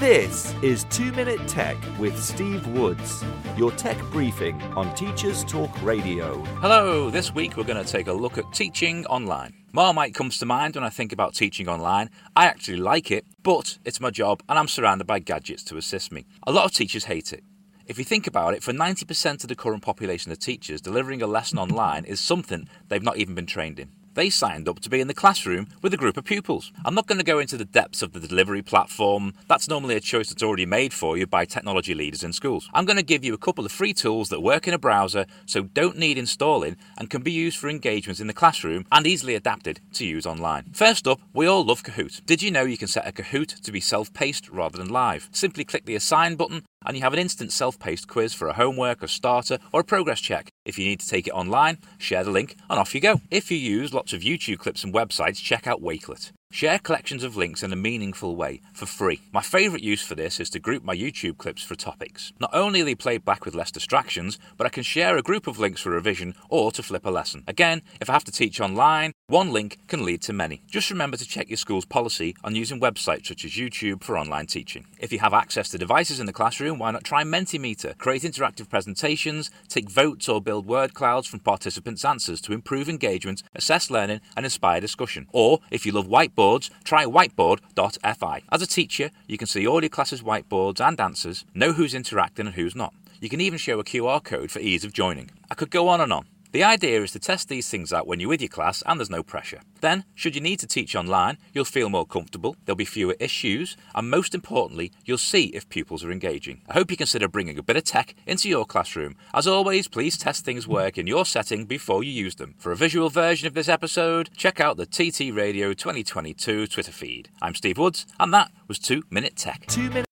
[0.00, 3.22] This is 2 Minute Tech with Steve Woods,
[3.54, 6.38] your tech briefing on Teachers Talk Radio.
[6.62, 9.52] Hello, this week we're going to take a look at teaching online.
[9.74, 12.08] Marmite comes to mind when I think about teaching online.
[12.34, 16.10] I actually like it, but it's my job and I'm surrounded by gadgets to assist
[16.10, 16.24] me.
[16.46, 17.44] A lot of teachers hate it.
[17.84, 21.26] If you think about it, for 90% of the current population of teachers, delivering a
[21.26, 23.90] lesson online is something they've not even been trained in.
[24.14, 26.72] They signed up to be in the classroom with a group of pupils.
[26.84, 29.34] I'm not going to go into the depths of the delivery platform.
[29.48, 32.68] That's normally a choice that's already made for you by technology leaders in schools.
[32.74, 35.26] I'm going to give you a couple of free tools that work in a browser,
[35.46, 39.34] so don't need installing and can be used for engagements in the classroom and easily
[39.34, 40.72] adapted to use online.
[40.72, 42.24] First up, we all love Kahoot.
[42.26, 45.28] Did you know you can set a Kahoot to be self-paced rather than live?
[45.32, 49.02] Simply click the assign button and you have an instant self-paced quiz for a homework,
[49.02, 50.50] a starter, or a progress check.
[50.64, 53.20] If you need to take it online, share the link and off you go.
[53.30, 56.32] If you use lots of YouTube clips and websites, check out Wakelet.
[56.52, 59.20] Share collections of links in a meaningful way for free.
[59.32, 62.32] My favourite use for this is to group my YouTube clips for topics.
[62.40, 65.46] Not only are they played back with less distractions, but I can share a group
[65.46, 67.44] of links for revision or to flip a lesson.
[67.46, 70.60] Again, if I have to teach online, one link can lead to many.
[70.68, 74.46] Just remember to check your school's policy on using websites such as YouTube for online
[74.46, 74.86] teaching.
[74.98, 77.96] If you have access to devices in the classroom, why not try Mentimeter?
[77.96, 83.44] Create interactive presentations, take votes or build word clouds from participants' answers to improve engagement,
[83.54, 85.28] assess learning, and inspire discussion.
[85.32, 88.42] Or, if you love whiteboards, try whiteboard.fi.
[88.50, 92.46] As a teacher, you can see all your class's whiteboards and answers, know who's interacting
[92.46, 92.94] and who's not.
[93.20, 95.30] You can even show a QR code for ease of joining.
[95.50, 96.26] I could go on and on.
[96.52, 99.08] The idea is to test these things out when you're with your class and there's
[99.08, 99.60] no pressure.
[99.80, 103.76] Then, should you need to teach online, you'll feel more comfortable, there'll be fewer issues,
[103.94, 106.62] and most importantly, you'll see if pupils are engaging.
[106.68, 109.14] I hope you consider bringing a bit of tech into your classroom.
[109.32, 112.56] As always, please test things work in your setting before you use them.
[112.58, 117.28] For a visual version of this episode, check out the TT Radio 2022 Twitter feed.
[117.40, 119.66] I'm Steve Woods, and that was 2 Minute Tech.
[119.68, 120.09] 2 Minute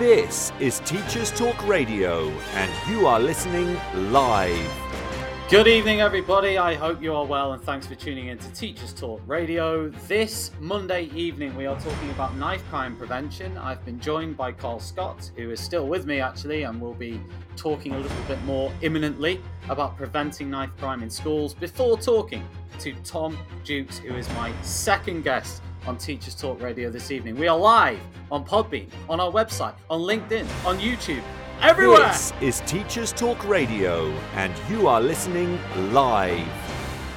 [0.00, 3.76] This is Teachers Talk Radio, and you are listening
[4.10, 4.72] live.
[5.50, 6.56] Good evening, everybody.
[6.56, 9.90] I hope you are well, and thanks for tuning in to Teachers Talk Radio.
[10.08, 13.58] This Monday evening, we are talking about knife crime prevention.
[13.58, 17.20] I've been joined by Carl Scott, who is still with me actually, and we'll be
[17.54, 22.94] talking a little bit more imminently about preventing knife crime in schools before talking to
[23.04, 27.36] Tom Jukes, who is my second guest on Teachers Talk Radio this evening.
[27.36, 31.22] We are live on Podbean, on our website, on LinkedIn, on YouTube,
[31.60, 32.08] everywhere.
[32.08, 35.58] This is Teachers Talk Radio, and you are listening
[35.92, 36.46] live.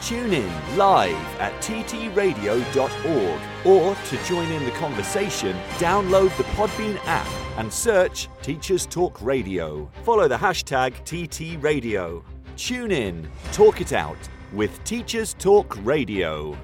[0.02, 7.28] Tune in live at ttradio.org or to join in the conversation, download the Podbean app
[7.58, 9.89] and search Teachers Talk Radio.
[10.04, 12.21] Follow the hashtag TTRadio.
[12.58, 14.17] Tune in, talk it out
[14.52, 16.58] with Teachers Talk Radio.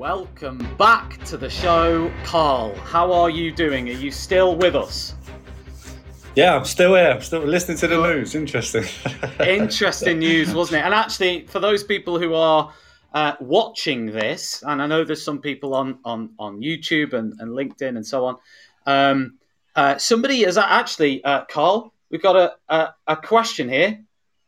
[0.00, 2.74] Welcome back to the show, Carl.
[2.74, 3.90] How are you doing?
[3.90, 5.14] Are you still with us?
[6.34, 7.10] Yeah, I'm still here.
[7.10, 8.34] I'm still listening to the news.
[8.34, 8.84] Interesting.
[9.46, 10.86] Interesting news, wasn't it?
[10.86, 12.72] And actually, for those people who are
[13.12, 17.50] uh, watching this, and I know there's some people on on on YouTube and, and
[17.50, 18.36] LinkedIn and so on.
[18.86, 19.38] Um,
[19.76, 24.02] Uh, somebody is actually, uh, Carl, we've got a, a, a, question here.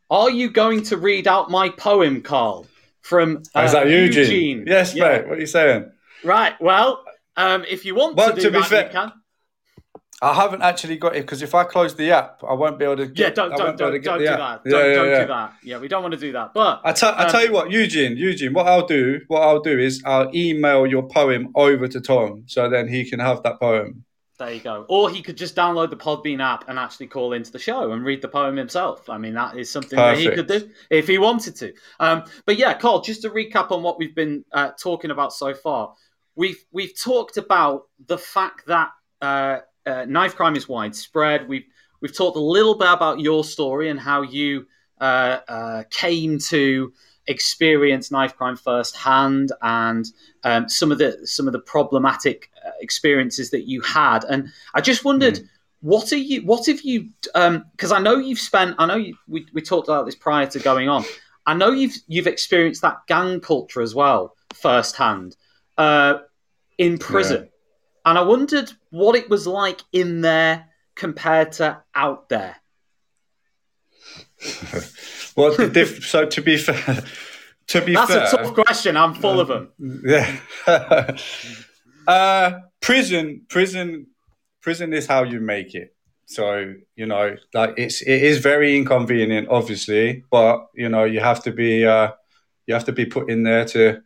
[0.09, 2.67] Are you going to read out my poem, Carl?
[3.03, 4.23] From uh, is that Eugene?
[4.23, 4.65] Eugene.
[4.67, 5.05] Yes, yeah.
[5.05, 5.29] mate.
[5.29, 5.91] What are you saying?
[6.25, 6.61] Right.
[6.61, 7.05] Well,
[7.37, 9.13] um, if you want but to do to that, fair, you can.
[10.23, 12.99] I haven't actually got it because if I close the app, I won't be able
[12.99, 13.07] to.
[13.07, 14.61] Get, yeah, don't don't don't, don't do that.
[14.65, 15.21] Yeah, don't, yeah, don't yeah.
[15.21, 15.55] do that.
[15.65, 16.55] Yeah, we don't want to do that.
[16.55, 19.61] But I tell um, I tell you what, Eugene, Eugene, what I'll do, what I'll
[19.61, 23.59] do is I'll email your poem over to Tom, so then he can have that
[23.59, 24.05] poem.
[24.43, 24.85] There you go.
[24.89, 28.05] Or he could just download the Podbean app and actually call into the show and
[28.05, 29.09] read the poem himself.
[29.09, 30.25] I mean, that is something Perfect.
[30.25, 31.73] that he could do if he wanted to.
[32.01, 35.55] Um, but yeah, Carl, just to recap on what we've been uh, talking about so
[35.55, 35.95] far,
[36.35, 38.91] we've we've talked about the fact that.
[39.21, 41.49] Uh, uh, knife crime is widespread.
[41.49, 41.65] We've
[42.01, 44.67] we've talked a little bit about your story and how you
[45.01, 46.93] uh, uh, came to
[47.27, 50.07] experience knife crime firsthand, and
[50.45, 52.52] um, some of the some of the problematic
[52.83, 54.25] experiences that you had.
[54.25, 55.35] And I just wondered.
[55.35, 55.49] Mm.
[55.81, 56.43] What are you?
[56.43, 57.09] What have you?
[57.25, 58.77] Because um, I know you've spent.
[58.79, 61.05] I know you, we we talked about this prior to going on.
[61.45, 65.35] I know you've you've experienced that gang culture as well firsthand
[65.79, 66.19] uh,
[66.79, 67.49] in prison.
[68.05, 72.57] And I wondered what it was like in there compared to out there.
[75.37, 77.05] well, the diff- so to be fair,
[77.69, 78.97] to be that's fair, a tough question.
[78.97, 79.73] I'm full um, of them.
[80.05, 80.37] Yeah,
[82.07, 84.09] uh, prison, prison,
[84.61, 85.95] prison is how you make it.
[86.27, 91.43] So you know, like it's it is very inconvenient, obviously, but you know you have
[91.45, 92.13] to be uh,
[92.67, 94.03] you have to be put in there to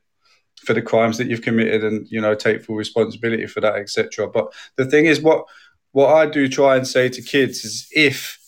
[0.65, 4.27] for the crimes that you've committed and you know take full responsibility for that etc
[4.29, 5.45] but the thing is what
[5.93, 8.39] what i do try and say to kids is if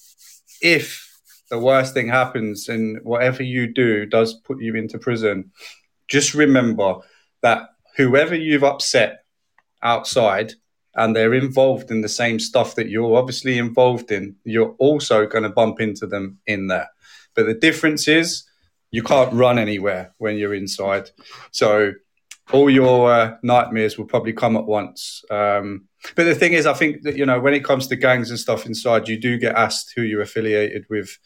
[0.63, 5.51] if the worst thing happens and whatever you do does put you into prison
[6.09, 6.97] just remember
[7.43, 9.25] that whoever you've upset
[9.83, 10.55] outside
[10.95, 15.45] and they're involved in the same stuff that you're obviously involved in you're also going
[15.45, 16.89] to bump into them in there
[17.35, 18.45] but the difference is
[18.91, 21.11] you can't run anywhere when you're inside
[21.51, 21.93] so
[22.53, 25.25] all your uh, nightmares will probably come at once.
[25.31, 28.31] Um, but the thing is, I think that you know when it comes to gangs
[28.31, 31.19] and stuff inside, you do get asked who you're affiliated with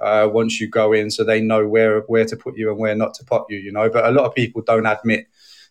[0.00, 2.94] uh, once you go in, so they know where where to put you and where
[2.94, 3.58] not to put you.
[3.58, 5.26] You know, but a lot of people don't admit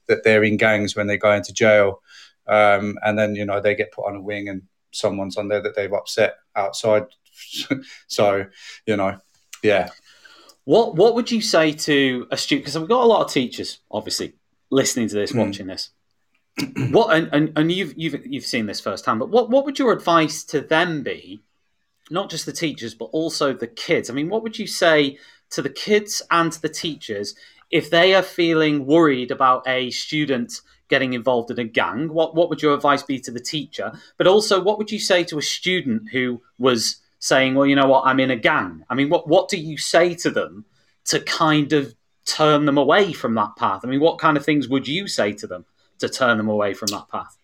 [0.07, 2.01] that they're in gangs when they go into jail,
[2.51, 4.61] um, and then you know they get put on a wing and
[4.91, 7.05] someone's on there that they've upset outside.
[8.07, 8.45] so
[8.85, 9.17] you know,
[9.63, 9.89] yeah.
[10.65, 12.65] What what would you say to a student?
[12.65, 14.33] Because we've got a lot of teachers, obviously,
[14.69, 15.45] listening to this, mm.
[15.45, 15.91] watching this.
[16.91, 19.93] what and, and, and you've you've you've seen this firsthand, but what what would your
[19.93, 21.41] advice to them be?
[22.09, 24.09] Not just the teachers, but also the kids.
[24.09, 25.17] I mean, what would you say
[25.51, 27.33] to the kids and to the teachers
[27.71, 30.59] if they are feeling worried about a student
[30.91, 32.13] getting involved in a gang?
[32.13, 33.93] What what would your advice be to the teacher?
[34.17, 37.87] But also, what would you say to a student who was saying, "Well, you know
[37.87, 40.65] what, I'm in a gang." I mean, what what do you say to them
[41.05, 43.81] to kind of turn them away from that path?
[43.83, 45.65] I mean, what kind of things would you say to them
[45.99, 47.37] to turn them away from that path?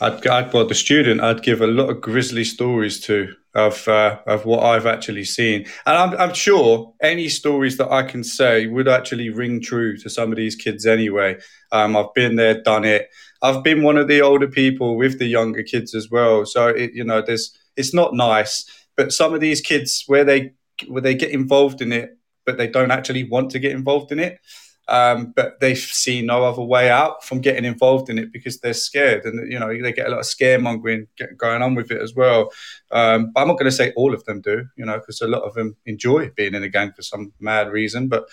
[0.00, 4.18] I'd, I'd well, the student, I'd give a lot of grisly stories to of uh,
[4.26, 8.66] of what I've actually seen, and I'm, I'm sure any stories that I can say
[8.66, 11.38] would actually ring true to some of these kids anyway.
[11.72, 13.08] Um, I've been there, done it.
[13.42, 16.44] I've been one of the older people with the younger kids as well.
[16.46, 18.64] So it, you know, there's it's not nice,
[18.96, 20.52] but some of these kids where they
[20.86, 24.18] where they get involved in it but they don't actually want to get involved in
[24.18, 24.40] it.
[24.88, 28.72] Um, but they see no other way out from getting involved in it because they're
[28.72, 32.14] scared, and you know they get a lot of scaremongering going on with it as
[32.14, 32.50] well.
[32.90, 35.28] Um, but I'm not going to say all of them do, you know, because a
[35.28, 38.08] lot of them enjoy being in a gang for some mad reason.
[38.08, 38.28] But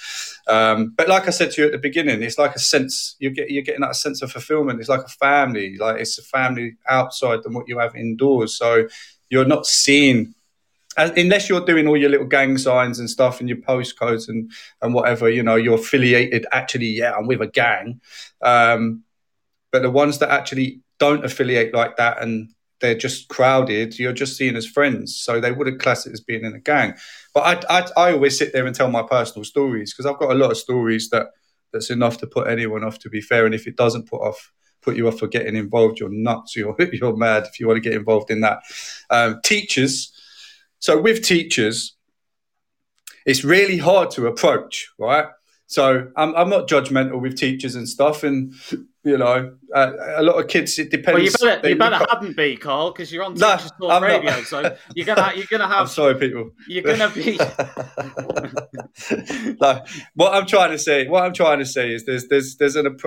[0.48, 3.32] um, but like I said to you at the beginning, it's like a sense you
[3.32, 4.80] get you're getting that sense of fulfillment.
[4.80, 8.58] It's like a family, like it's a family outside than what you have indoors.
[8.58, 8.88] So
[9.30, 10.34] you're not seeing
[10.98, 14.94] unless you're doing all your little gang signs and stuff and your postcodes and and
[14.94, 16.46] whatever, you know, you're affiliated.
[16.52, 18.02] Actually, yeah, I'm with a gang.
[18.42, 19.04] Um,
[19.72, 22.50] but the ones that actually don't affiliate like that and
[22.82, 25.16] they're just crowded, you're just seen as friends.
[25.16, 26.96] So they wouldn't class it as being in a gang.
[27.34, 30.32] But I, I, I always sit there and tell my personal stories because I've got
[30.32, 31.28] a lot of stories that
[31.74, 33.00] that's enough to put anyone off.
[33.00, 34.52] To be fair, and if it doesn't put off
[34.82, 36.56] put you off for getting involved, you're nuts.
[36.56, 38.60] You're you're mad if you want to get involved in that.
[39.10, 40.12] Um, teachers
[40.86, 41.96] so with teachers,
[43.26, 45.26] it's really hard to approach, right?
[45.66, 48.24] So I'm, I'm not judgmental with teachers and stuff.
[48.24, 48.54] And
[49.04, 50.78] you know, uh, a lot of kids.
[50.78, 51.16] It depends.
[51.16, 54.30] Well, you better, you better hadn't be, Carl, because you're on Teachers no, Talk Radio.
[54.32, 54.44] Not.
[54.46, 55.78] So you're gonna you're gonna have.
[55.82, 56.52] I'm sorry, people.
[56.68, 57.38] You're gonna be.
[59.62, 59.84] no,
[60.16, 62.98] what I'm trying to say, what I'm trying to say is there's there's there's an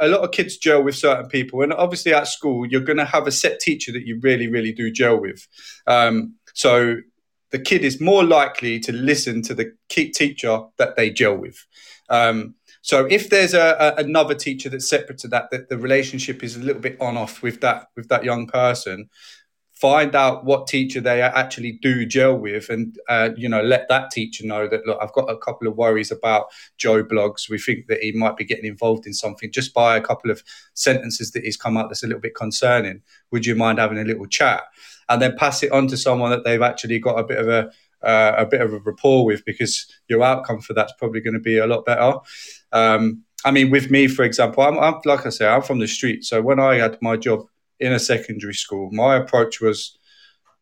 [0.00, 3.26] a lot of kids gel with certain people, and obviously at school you're gonna have
[3.26, 5.46] a set teacher that you really really do gel with.
[5.86, 6.96] Um, so
[7.50, 11.66] the kid is more likely to listen to the teacher that they gel with.
[12.08, 16.42] Um, so if there's a, a, another teacher that's separate to that, that the relationship
[16.42, 19.10] is a little bit on off with that with that young person,
[19.72, 24.10] find out what teacher they actually do gel with, and uh, you know let that
[24.10, 26.46] teacher know that look, I've got a couple of worries about
[26.78, 27.50] Joe Blogs.
[27.50, 30.42] We think that he might be getting involved in something just by a couple of
[30.74, 33.02] sentences that he's come out that's a little bit concerning.
[33.30, 34.62] Would you mind having a little chat?
[35.10, 37.70] And then pass it on to someone that they've actually got a bit of a
[38.02, 41.40] uh, a bit of a rapport with because your outcome for that's probably going to
[41.40, 42.14] be a lot better.
[42.72, 45.88] Um, I mean, with me, for example, I'm, I'm, like I say, I'm from the
[45.88, 46.24] street.
[46.24, 47.46] So when I had my job
[47.78, 49.98] in a secondary school, my approach was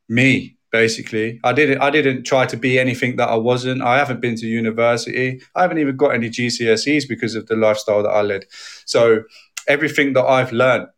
[0.09, 0.57] me.
[0.71, 1.81] Basically, I didn't.
[1.81, 3.81] I didn't try to be anything that I wasn't.
[3.81, 5.41] I haven't been to university.
[5.55, 8.45] I haven't even got any GCSEs because of the lifestyle that I led.
[8.85, 9.23] So
[9.67, 10.89] everything that I've learned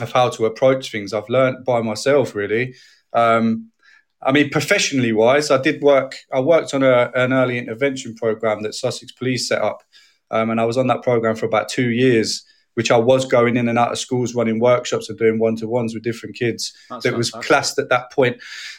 [0.00, 2.34] of how to approach things, I've learned by myself.
[2.34, 2.74] Really,
[3.12, 3.70] um,
[4.22, 6.16] I mean, professionally wise, I did work.
[6.32, 9.82] I worked on a, an early intervention program that Sussex Police set up,
[10.30, 12.44] um, and I was on that program for about two years.
[12.74, 15.68] Which I was going in and out of schools, running workshops and doing one to
[15.68, 16.72] ones with different kids.
[17.02, 18.38] That was classed at that point.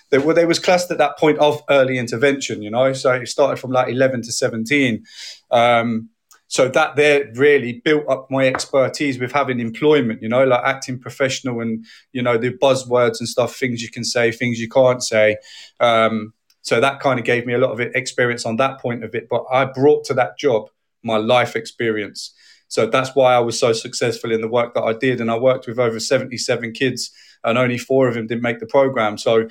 [0.09, 2.64] They were they was classed at that point of early intervention.
[2.64, 5.03] You know, so it started from like eleven to seventeen.
[5.51, 6.09] Um,
[6.53, 10.99] so that there really built up my expertise with having employment you know like acting
[10.99, 15.03] professional and you know the buzzwords and stuff things you can say things you can't
[15.03, 15.35] say.
[15.79, 16.31] Um,
[16.61, 19.27] so that kind of gave me a lot of experience on that point of it
[19.29, 20.69] but i brought to that job
[21.01, 22.31] my life experience.
[22.67, 25.37] So that's why i was so successful in the work that i did and i
[25.37, 27.09] worked with over 77 kids
[27.43, 29.17] and only four of them didn't make the program.
[29.17, 29.49] So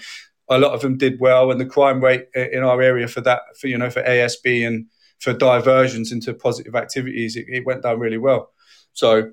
[0.49, 3.41] a lot of them did well and the crime rate in our area for that
[3.59, 4.87] for you know for asb and
[5.23, 8.51] for diversions into positive activities, it, it went down really well.
[8.93, 9.31] So,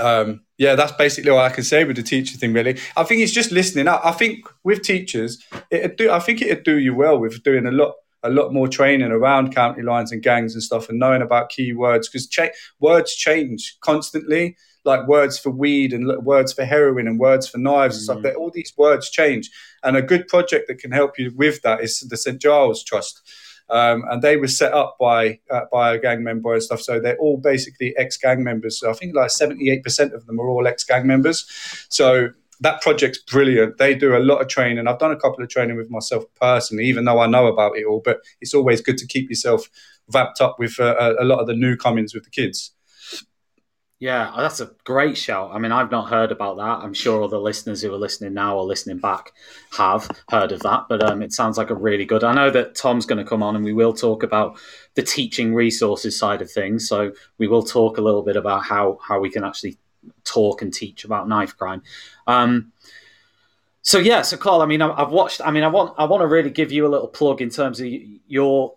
[0.00, 2.52] um, yeah, that's basically all I can say with the teacher thing.
[2.52, 3.88] Really, I think it's just listening.
[3.88, 6.10] I, I think with teachers, it do.
[6.10, 9.52] I think it'd do you well with doing a lot a lot more training around
[9.52, 14.56] county lines and gangs and stuff and knowing about keywords because cha- words change constantly
[14.84, 18.36] like words for weed and words for heroin and words for knives and stuff mm.
[18.36, 19.50] all these words change
[19.82, 23.22] and a good project that can help you with that is the st giles trust
[23.70, 26.80] um, and they were set up by uh, by a gang member and stuff.
[26.80, 28.78] So they're all basically ex gang members.
[28.78, 31.46] So I think like seventy eight percent of them are all ex gang members.
[31.88, 33.78] So that project's brilliant.
[33.78, 34.86] They do a lot of training.
[34.86, 37.84] I've done a couple of training with myself personally, even though I know about it
[37.84, 38.00] all.
[38.04, 39.68] But it's always good to keep yourself
[40.12, 42.72] wrapped up with uh, a lot of the new comings with the kids.
[44.02, 45.52] Yeah, that's a great shout.
[45.54, 46.84] I mean, I've not heard about that.
[46.84, 49.30] I'm sure all the listeners who are listening now or listening back
[49.78, 52.24] have heard of that, but um, it sounds like a really good.
[52.24, 54.58] I know that Tom's going to come on and we will talk about
[54.94, 56.88] the teaching resources side of things.
[56.88, 59.78] So we will talk a little bit about how how we can actually
[60.24, 61.84] talk and teach about knife crime.
[62.26, 62.72] Um,
[63.82, 65.40] so yeah, so Carl, I mean, I've watched.
[65.44, 67.78] I mean, I want I want to really give you a little plug in terms
[67.78, 67.86] of
[68.26, 68.74] your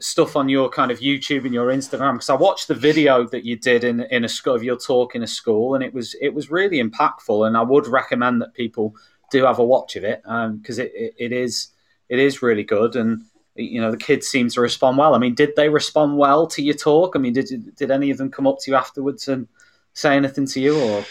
[0.00, 3.44] stuff on your kind of YouTube and your Instagram because I watched the video that
[3.44, 6.14] you did in in a school of your talk in a school and it was
[6.20, 8.94] it was really impactful and I would recommend that people
[9.30, 11.68] do have a watch of it because um, it, it, it is
[12.08, 13.24] it is really good and
[13.56, 15.14] you know the kids seem to respond well.
[15.14, 17.16] I mean, did they respond well to your talk?
[17.16, 19.48] I mean, did did any of them come up to you afterwards and
[19.94, 21.04] say anything to you or?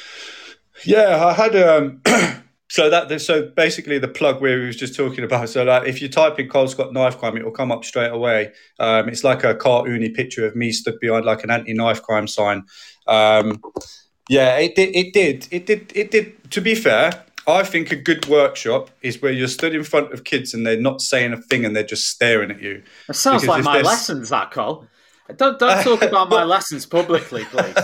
[0.84, 2.02] Yeah, I had um,
[2.76, 5.47] So that so basically the plug where we was just talking about.
[5.47, 8.11] So like if you type in Cole Scott knife crime, it will come up straight
[8.11, 8.51] away.
[8.82, 12.65] Um, it's like a cartoony picture of me stood behind like an anti-knife crime sign.
[13.07, 13.63] Um,
[14.28, 14.93] yeah, it did.
[14.93, 15.47] It did.
[15.51, 15.93] It did.
[15.95, 16.51] It did.
[16.51, 20.26] To be fair, I think a good workshop is where you're stood in front of
[20.26, 22.84] kids and they're not saying a thing and they're just staring at you.
[23.07, 24.86] It sounds because like my lessons, that Cole.
[25.34, 27.76] Don't don't talk about my lessons publicly, please.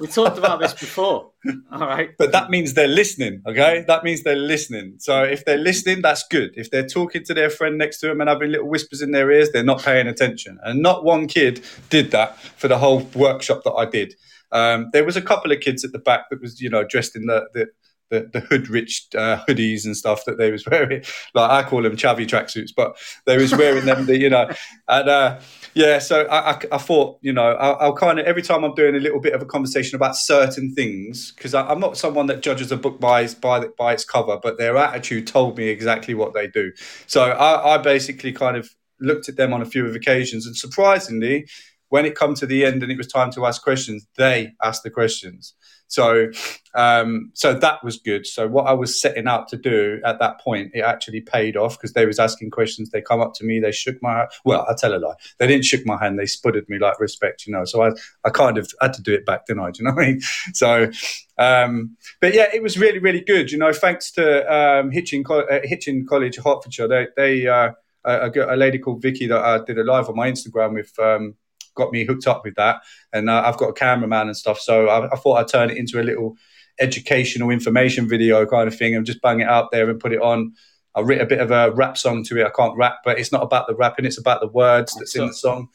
[0.00, 1.30] We talked about this before.
[1.72, 2.10] All right.
[2.18, 3.84] But that means they're listening, okay?
[3.86, 4.96] That means they're listening.
[4.98, 6.50] So if they're listening, that's good.
[6.56, 9.30] If they're talking to their friend next to them and having little whispers in their
[9.30, 10.58] ears, they're not paying attention.
[10.64, 14.14] And not one kid did that for the whole workshop that I did.
[14.50, 17.14] Um, there was a couple of kids at the back that was, you know, dressed
[17.14, 17.66] in the, the
[18.10, 21.02] the, the hood rich uh, hoodies and stuff that they was wearing.
[21.34, 22.96] Like I call them chavvy tracksuits, but
[23.26, 24.50] they was wearing them, the, you know.
[24.88, 25.40] And uh,
[25.74, 28.74] yeah, so I, I, I, thought, you know, I'll, I'll, kind of every time I'm
[28.74, 32.42] doing a little bit of a conversation about certain things, because I'm not someone that
[32.42, 36.34] judges a book by by by its cover, but their attitude told me exactly what
[36.34, 36.72] they do.
[37.06, 38.68] So I, I basically kind of
[39.00, 41.46] looked at them on a few of occasions, and surprisingly,
[41.88, 44.82] when it come to the end and it was time to ask questions, they asked
[44.82, 45.54] the questions.
[45.88, 46.30] So,
[46.74, 48.26] um, so that was good.
[48.26, 51.76] So what I was setting out to do at that point, it actually paid off
[51.76, 52.90] because they was asking questions.
[52.90, 55.14] They come up to me, they shook my well, I tell a lie.
[55.38, 56.18] They didn't shook my hand.
[56.18, 57.64] They sputtered me like respect, you know.
[57.64, 57.90] So I,
[58.24, 59.70] I kind of had to do it back, didn't I?
[59.78, 60.20] Do you know what I mean?
[60.52, 60.90] So,
[61.38, 63.50] um, but yeah, it was really, really good.
[63.50, 65.60] You know, thanks to um, Hitchin, uh,
[66.08, 66.88] College, Hertfordshire.
[66.88, 67.72] They, they uh,
[68.04, 70.98] a, a, lady called Vicky that I did a live on my Instagram with.
[70.98, 71.34] Um,
[71.78, 72.82] got me hooked up with that.
[73.12, 74.60] And uh, I've got a cameraman and stuff.
[74.60, 76.36] So I, I, thought I'd turn it into a little
[76.78, 80.20] educational information video kind of thing and just bang it out there and put it
[80.20, 80.52] on.
[80.94, 82.46] I wrote a bit of a rap song to it.
[82.46, 85.26] I can't rap, but it's not about the rapping, it's about the words that's in
[85.26, 85.68] the song.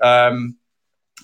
[0.00, 0.56] Um,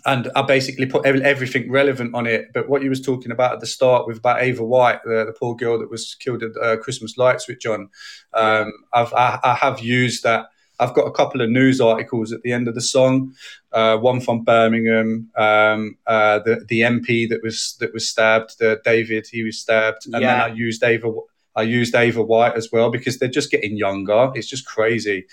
[0.07, 2.53] and I basically put everything relevant on it.
[2.55, 5.37] But what you was talking about at the start with about Ava White, the, the
[5.39, 7.89] poor girl that was killed at uh, Christmas lights with John,
[8.35, 10.47] um, I've, I, I have used that
[10.81, 13.35] I've got a couple of news articles at the end of the song.
[13.71, 18.81] Uh, one from Birmingham, um, uh, the the MP that was that was stabbed, the
[18.85, 20.21] David, he was stabbed, and yeah.
[20.21, 21.13] then I used Ava.
[21.57, 24.31] I used Ava White as well because they're just getting younger.
[24.35, 25.27] It's just crazy.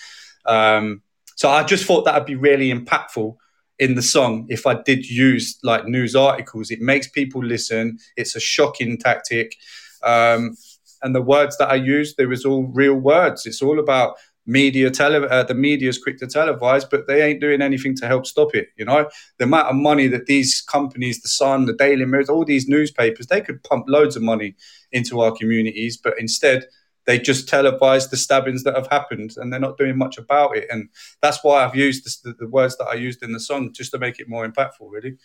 [0.45, 1.01] Um,
[1.35, 3.35] so I just thought that would be really impactful
[3.79, 6.71] in the song if I did use like news articles.
[6.71, 7.99] It makes people listen.
[8.15, 9.55] It's a shocking tactic.
[10.03, 10.57] Um,
[11.03, 13.45] and the words that I used, there was all real words.
[13.45, 14.17] It's all about
[14.47, 18.07] media tele uh, the media is quick to televise but they ain't doing anything to
[18.07, 21.73] help stop it you know the amount of money that these companies the sun the
[21.73, 24.55] daily mirror all these newspapers they could pump loads of money
[24.93, 26.65] into our communities but instead
[27.05, 30.65] they just televise the stabbings that have happened and they're not doing much about it
[30.69, 30.87] and
[31.21, 33.99] that's why i've used the, the words that i used in the song just to
[33.99, 35.17] make it more impactful really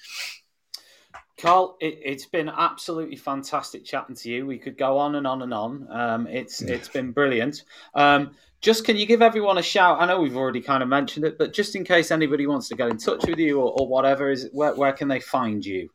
[1.39, 4.47] Carl, it, has been absolutely fantastic chatting to you.
[4.47, 5.89] We could go on and on and on.
[5.91, 7.65] Um, it's it's been brilliant.
[7.95, 10.01] Um, just can you give everyone a shout?
[10.01, 12.77] I know we've already kind of mentioned it, but just in case anybody wants to
[12.77, 15.91] get in touch with you or, or whatever, is where, where can they find you?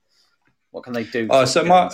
[0.72, 1.28] What can they do?
[1.30, 1.90] Oh, so my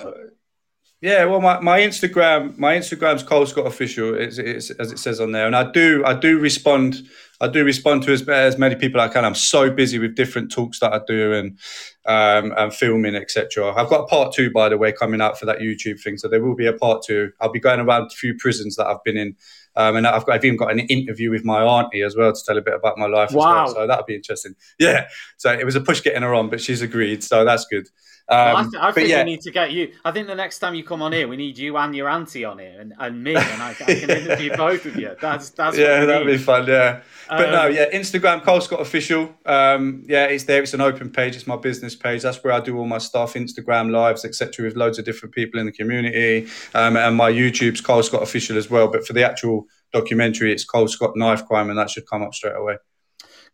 [1.00, 5.20] yeah, well, my, my Instagram my Instagram's Cole Scott official, it's, it's, as it says
[5.20, 7.04] on there, and I do I do respond
[7.40, 9.26] I do respond to as, as many people as I can.
[9.26, 11.60] I'm so busy with different talks that I do and
[12.06, 13.74] um, and filming, etc.
[13.76, 16.18] I've got a part two, by the way, coming out for that YouTube thing.
[16.18, 17.32] So there will be a part two.
[17.42, 19.36] I'll be going around a few prisons that I've been in
[19.76, 22.40] um, and I've, got, I've even got an interview with my auntie as well to
[22.46, 23.32] tell a bit about my life.
[23.32, 23.66] Wow.
[23.66, 23.76] Well.
[23.76, 24.56] So that'll be interesting.
[24.80, 25.08] Yeah.
[25.38, 27.24] So it was a push getting her on, but she's agreed.
[27.24, 27.88] So that's good.
[28.34, 29.24] Um, well, I, um, th- I think yeah.
[29.24, 29.94] we need to get you.
[30.04, 32.46] I think the next time you come on here, we need you and your auntie
[32.46, 35.16] on here, and, and me, and I, I can interview both of you.
[35.22, 36.34] That's that's yeah, that'd need.
[36.34, 36.68] be fun.
[36.68, 39.34] Yeah, but um, no, yeah, Instagram Cole Scott official.
[39.46, 40.64] Um, yeah, it's there.
[40.64, 41.36] It's an open page.
[41.36, 42.22] It's my business page.
[42.22, 45.60] That's where I do all my stuff, Instagram lives, etc., with loads of different people
[45.60, 48.88] in the community, um, and my YouTube's Cole Scott official as well.
[48.88, 50.52] But for the actual documentary.
[50.52, 52.78] It's Cole Scott Knife Crime, and that should come up straight away.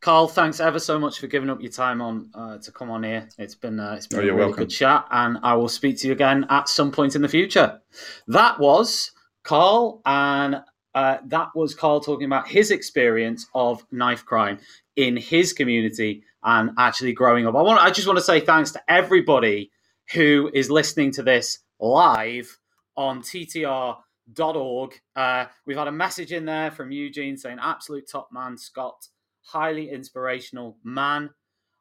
[0.02, 3.04] Carl, thanks ever so much for giving up your time on uh, to come on
[3.04, 3.28] here.
[3.38, 4.56] It's been uh, it's been oh, a really welcome.
[4.64, 7.82] good chat, and I will speak to you again at some point in the future.
[8.28, 9.12] That was
[9.44, 10.62] Carl, and
[10.96, 14.60] uh, that was Carl talking about his experience of knife crime
[14.96, 17.56] in his community and actually growing up.
[17.56, 19.70] I want I just want to say thanks to everybody
[20.14, 22.58] who is listening to this live
[22.96, 23.98] on TTR
[24.32, 25.00] dot org.
[25.16, 29.08] Uh, we've had a message in there from Eugene saying, absolute top man, Scott,
[29.42, 31.30] highly inspirational man.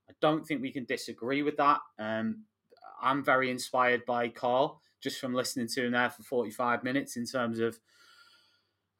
[0.08, 1.80] I don't think we can disagree with that.
[1.98, 2.44] Um,
[3.00, 7.24] I'm very inspired by Carl just from listening to him there for 45 minutes in
[7.24, 7.78] terms of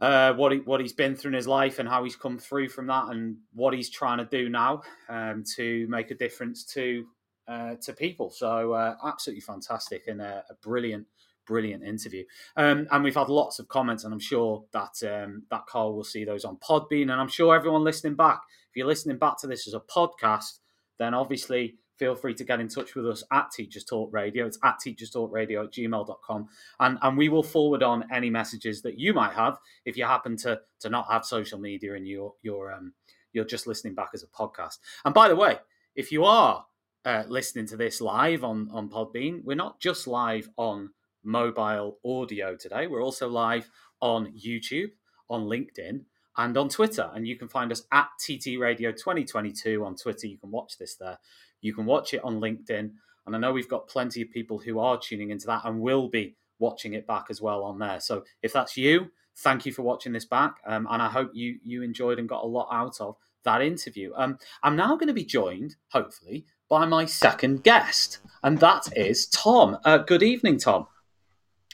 [0.01, 2.69] uh, what he what he's been through in his life and how he's come through
[2.69, 7.05] from that and what he's trying to do now um, to make a difference to
[7.49, 8.31] uh, to people.
[8.31, 11.07] So uh, absolutely fantastic and a, a brilliant
[11.49, 12.25] brilliant interview.
[12.57, 16.05] Um, and we've had lots of comments, and I'm sure that um, that Carl will
[16.05, 17.11] see those on Podbean.
[17.11, 18.41] And I'm sure everyone listening back,
[18.71, 20.59] if you're listening back to this as a podcast,
[20.99, 24.47] then obviously feel free to get in touch with us at Teachers Talk Radio.
[24.47, 26.49] It's at Teachers Talk Radio at gmail.com.
[26.79, 30.37] And, and we will forward on any messages that you might have if you happen
[30.39, 32.93] to, to not have social media and you're, you're, um,
[33.33, 34.79] you're just listening back as a podcast.
[35.05, 35.59] And by the way,
[35.97, 36.65] if you are
[37.05, 40.91] uh, listening to this live on, on Podbean, we're not just live on
[41.25, 42.87] mobile audio today.
[42.87, 44.91] We're also live on YouTube,
[45.29, 46.03] on LinkedIn,
[46.37, 47.11] and on Twitter.
[47.15, 50.27] And you can find us at TT Radio 2022 on Twitter.
[50.27, 51.19] You can watch this there.
[51.61, 52.93] You can watch it on LinkedIn.
[53.27, 56.09] And I know we've got plenty of people who are tuning into that and will
[56.09, 58.01] be watching it back as well on there.
[58.01, 60.57] So if that's you, thank you for watching this back.
[60.67, 64.13] Um, and I hope you you enjoyed and got a lot out of that interview.
[64.17, 69.27] Um, I'm now going to be joined, hopefully, by my second guest, and that is
[69.27, 69.79] Tom.
[69.85, 70.87] Uh, good evening, Tom.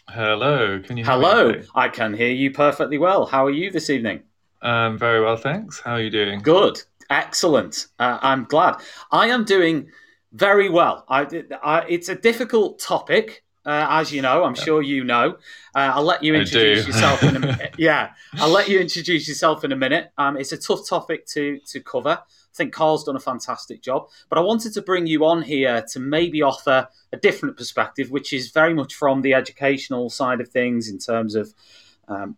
[0.09, 1.05] Hello, can you?
[1.05, 3.27] Hello, I can hear you perfectly well.
[3.27, 4.23] How are you this evening?
[4.63, 5.81] Um, very well, thanks.
[5.81, 6.41] How are you doing?
[6.41, 7.89] Good, excellent.
[7.99, 8.77] Uh, I'm glad.
[9.11, 9.89] I am doing
[10.33, 11.05] very well.
[11.09, 11.27] I,
[11.63, 14.45] I, it's a difficult topic, uh, as you know.
[14.45, 15.37] I'm sure you know.
[15.75, 17.23] Uh, I'll let you introduce yourself.
[17.23, 17.75] In a minute.
[17.79, 20.13] yeah, I'll let you introduce yourself in a minute.
[20.19, 22.21] Um, it's a tough topic to to cover.
[22.55, 25.85] I think Carl's done a fantastic job, but I wanted to bring you on here
[25.91, 30.49] to maybe offer a different perspective, which is very much from the educational side of
[30.49, 31.53] things in terms of
[32.07, 32.37] um,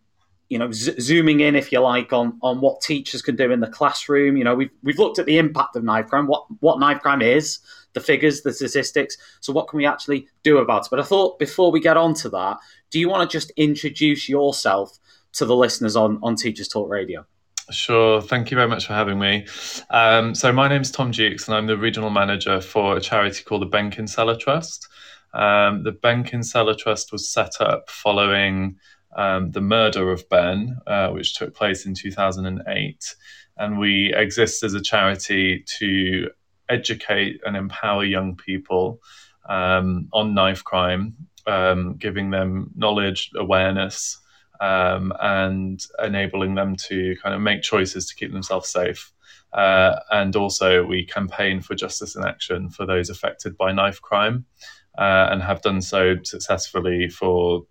[0.48, 3.60] you know, z- zooming in, if you like, on on what teachers can do in
[3.60, 4.36] the classroom.
[4.36, 7.22] You know, we've we've looked at the impact of knife crime, what what knife crime
[7.22, 7.58] is,
[7.92, 9.16] the figures, the statistics.
[9.40, 10.90] So, what can we actually do about it?
[10.90, 12.58] But I thought before we get on to that,
[12.90, 14.98] do you want to just introduce yourself
[15.32, 17.26] to the listeners on on Teachers Talk Radio?
[17.70, 18.22] Sure.
[18.22, 19.46] Thank you very much for having me.
[19.90, 23.42] Um, so, my name is Tom Jukes, and I'm the regional manager for a charity
[23.42, 24.86] called the Ben Kinsella Trust.
[25.34, 28.76] Um, the Ben Kinsella Trust was set up following
[29.16, 33.16] um, the murder of Ben, uh, which took place in 2008.
[33.56, 36.30] And we exist as a charity to
[36.68, 39.00] educate and empower young people
[39.48, 41.16] um, on knife crime,
[41.48, 44.18] um, giving them knowledge, awareness,
[44.60, 49.12] um, and enabling them to kind of make choices to keep themselves safe.
[49.52, 54.44] Uh, and also, we campaign for justice and action for those affected by knife crime
[54.98, 57.62] uh, and have done so successfully for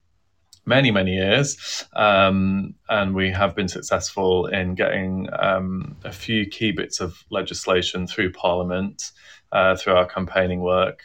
[0.66, 1.86] many, many years.
[1.94, 8.08] Um, and we have been successful in getting um, a few key bits of legislation
[8.08, 9.12] through Parliament
[9.52, 11.04] uh, through our campaigning work.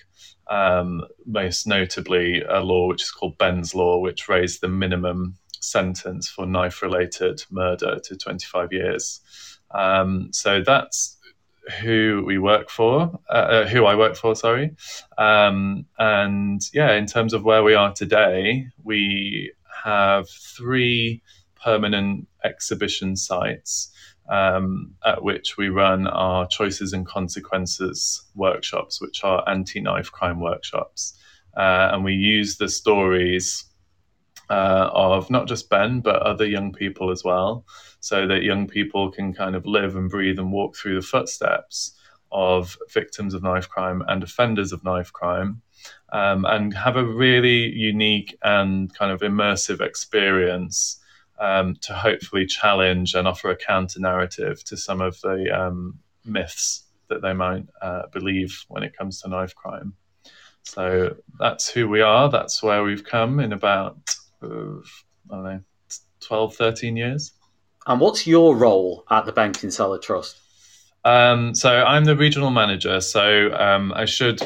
[0.48, 6.28] Um, most notably, a law which is called Ben's Law, which raised the minimum sentence
[6.28, 9.20] for knife related murder to 25 years.
[9.70, 11.16] Um, so that's
[11.80, 14.74] who we work for, uh, uh, who I work for, sorry.
[15.18, 19.52] Um, and yeah, in terms of where we are today, we
[19.84, 21.22] have three
[21.62, 23.92] permanent exhibition sites
[24.30, 30.40] um, at which we run our choices and consequences workshops, which are anti knife crime
[30.40, 31.14] workshops.
[31.56, 33.64] Uh, and we use the stories
[34.50, 37.64] uh, of not just Ben, but other young people as well,
[38.00, 41.96] so that young people can kind of live and breathe and walk through the footsteps
[42.32, 45.62] of victims of knife crime and offenders of knife crime.
[46.12, 51.00] Um, and have a really unique and kind of immersive experience
[51.38, 56.84] um, to hopefully challenge and offer a counter narrative to some of the um, myths
[57.08, 59.94] that they might uh, believe when it comes to knife crime.
[60.64, 62.28] So that's who we are.
[62.28, 63.96] That's where we've come in about
[64.42, 64.84] of,
[65.30, 65.60] I don't know,
[66.20, 67.32] 12, 13 years.
[67.86, 70.38] And what's your role at the Ben Kinsella Trust?
[71.04, 73.00] Um, so I'm the regional manager.
[73.00, 74.40] So um, I should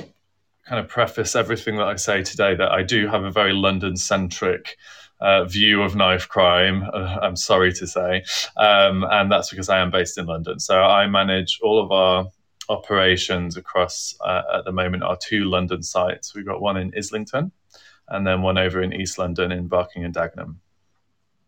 [0.67, 3.97] kind of preface everything that I say today that I do have a very London
[3.97, 4.77] centric
[5.21, 8.25] uh, view of knife crime, uh, I'm sorry to say.
[8.57, 10.61] Um, and that's because I am based in London.
[10.61, 12.27] So I manage all of our
[12.69, 16.35] operations across, uh, at the moment, our two London sites.
[16.35, 17.53] We've got one in Islington
[18.09, 20.57] and then one over in East London in Barking and Dagenham.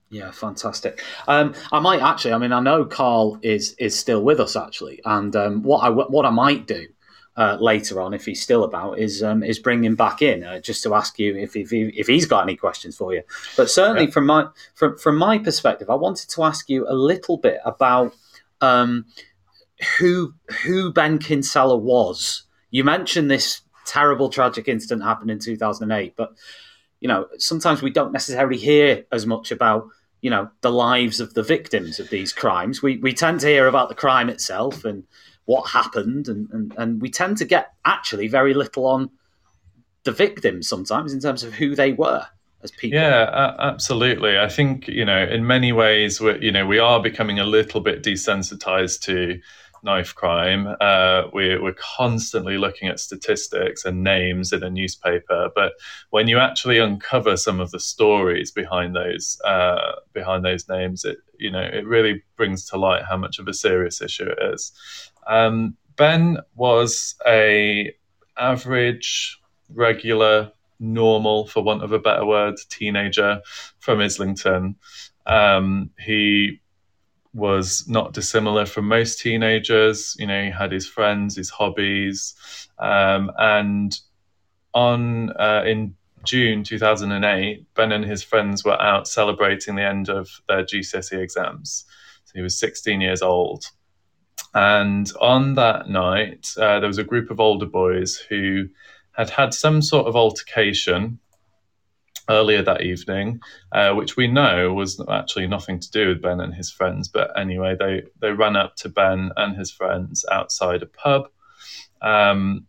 [0.09, 1.03] Yeah, fantastic.
[1.27, 2.33] Um, I might actually.
[2.33, 5.91] I mean, I know Carl is is still with us actually, and um, what I
[5.91, 6.87] what I might do
[7.37, 10.61] uh, later on, if he's still about, is um, is bring him back in uh,
[10.61, 13.23] just to ask you if if, he, if he's got any questions for you.
[13.57, 14.11] But certainly yeah.
[14.11, 18.15] from my from from my perspective, I wanted to ask you a little bit about
[18.61, 19.07] um,
[19.99, 20.35] who
[20.65, 22.45] who Ben Kinsella was.
[22.71, 26.35] You mentioned this terrible tragic incident happened in 2008 but
[27.01, 29.89] you know sometimes we don't necessarily hear as much about
[30.21, 32.83] you know the lives of the victims of these crimes.
[32.83, 35.05] We we tend to hear about the crime itself and
[35.45, 39.11] what happened and and, and we tend to get actually very little on
[40.05, 42.27] the victims sometimes in terms of who they were
[42.63, 42.99] as people.
[42.99, 44.39] Yeah uh, absolutely.
[44.39, 47.81] I think you know in many ways we you know we are becoming a little
[47.81, 49.41] bit desensitized to
[49.87, 50.77] knife crime.
[50.81, 55.73] Uh, we're, we're constantly looking at statistics and names in a newspaper, but
[56.11, 61.17] when you actually uncover some of the stories behind those uh, behind those names, it
[61.39, 64.73] you know it really brings to light how much of a serious issue it is.
[65.27, 67.95] Um, ben was a
[68.37, 69.39] average,
[69.73, 73.41] regular, normal, for want of a better word, teenager
[73.79, 74.77] from Islington.
[75.27, 76.61] Um, he
[77.37, 80.17] was not dissimilar from most teenagers.
[80.19, 82.35] You know, he had his friends, his hobbies,
[82.79, 83.99] um, and
[84.73, 90.29] on uh, in June 2008, Ben and his friends were out celebrating the end of
[90.49, 91.85] their GCSE exams.
[92.25, 93.65] So he was 16 years old.
[94.55, 98.69] And on that night, uh, there was a group of older boys who
[99.13, 101.19] had had some sort of altercation
[102.29, 103.41] earlier that evening,
[103.73, 107.09] uh, which we know was actually nothing to do with Ben and his friends.
[107.09, 111.29] But anyway, they, they ran up to Ben and his friends outside a pub.
[112.03, 112.67] Um,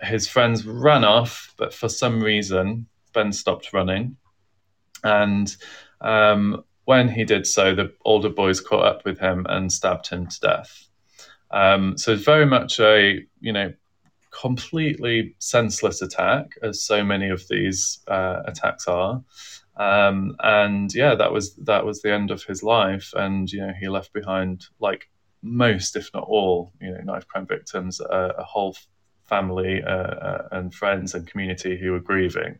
[0.00, 4.16] his friends ran off, but for some reason, Ben stopped running.
[5.02, 5.54] And
[6.00, 10.26] um, when he did so, the older boys caught up with him and stabbed him
[10.26, 10.88] to death.
[11.50, 13.72] Um, so it's very much a, you know,
[14.40, 19.22] completely senseless attack, as so many of these uh, attacks are.
[19.76, 23.72] Um, and yeah, that was that was the end of his life, and you know
[23.78, 25.08] he left behind like
[25.42, 28.76] most, if not all, you know, knife crime victims, a, a whole
[29.24, 32.58] family uh, uh, and friends and community who were grieving.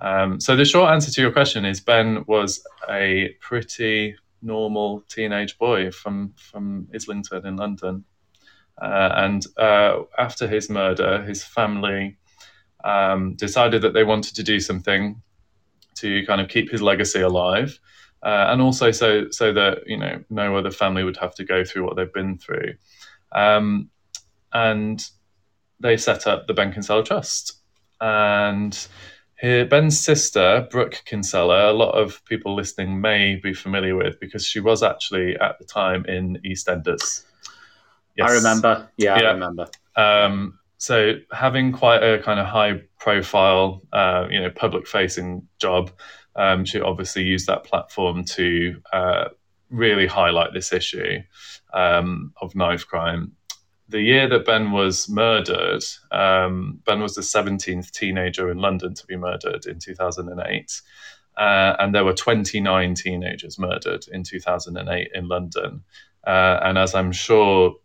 [0.00, 5.58] Um, so the short answer to your question is Ben was a pretty normal teenage
[5.58, 8.04] boy from from Islington in London.
[8.80, 12.16] Uh, and uh, after his murder, his family
[12.84, 15.20] um, decided that they wanted to do something
[15.96, 17.78] to kind of keep his legacy alive,
[18.22, 21.64] uh, and also so so that you know no other family would have to go
[21.64, 22.74] through what they've been through.
[23.32, 23.90] Um,
[24.52, 25.04] and
[25.80, 27.60] they set up the Ben Kinsella Trust,
[28.00, 28.88] and
[29.40, 34.44] here, Ben's sister, Brooke Kinsella, a lot of people listening may be familiar with because
[34.44, 37.22] she was actually at the time in EastEnders.
[38.18, 38.30] Yes.
[38.30, 38.90] I remember.
[38.96, 39.28] Yeah, yeah.
[39.28, 39.68] I remember.
[39.96, 45.90] Um, so having quite a kind of high profile, uh, you know, public facing job,
[46.34, 49.24] um, she obviously used that platform to uh,
[49.70, 51.18] really highlight this issue
[51.72, 53.32] um, of knife crime.
[53.88, 59.06] The year that Ben was murdered, um, Ben was the 17th teenager in London to
[59.06, 60.82] be murdered in 2008.
[61.36, 65.82] Uh, and there were 29 teenagers murdered in 2008 in London.
[66.26, 67.76] Uh, and as I'm sure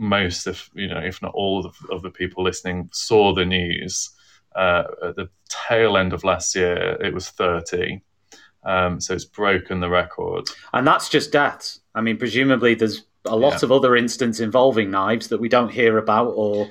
[0.00, 4.10] most, if you know, if not all of, of the people listening saw the news
[4.56, 8.00] uh, at the tail end of last year, it was 30.
[8.64, 10.48] Um, so it's broken the record.
[10.72, 11.80] And that's just deaths.
[11.94, 13.66] I mean, presumably there's a lot yeah.
[13.66, 16.68] of other incidents involving knives that we don't hear about or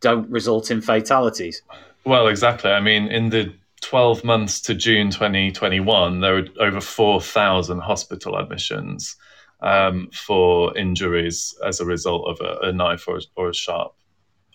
[0.00, 1.62] don't result in fatalities.
[2.04, 2.70] Well, exactly.
[2.70, 3.52] I mean, in the
[3.82, 9.16] 12 months to June 2021, there were over 4,000 hospital admissions
[9.60, 13.92] um, for injuries as a result of a, a knife or, or, a sharp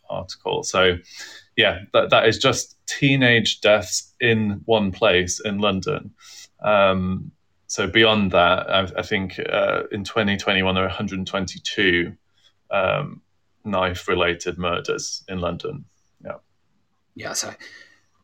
[0.10, 0.64] article.
[0.64, 0.97] So,
[1.58, 6.12] yeah, that, that is just teenage deaths in one place in London.
[6.64, 7.32] Um,
[7.68, 12.16] so beyond that, I, I think uh, in 2021 there were 122
[12.72, 13.22] um,
[13.66, 15.86] knife-related murders in London.
[16.24, 16.38] Yeah,
[17.16, 17.34] yeah.
[17.34, 17.54] So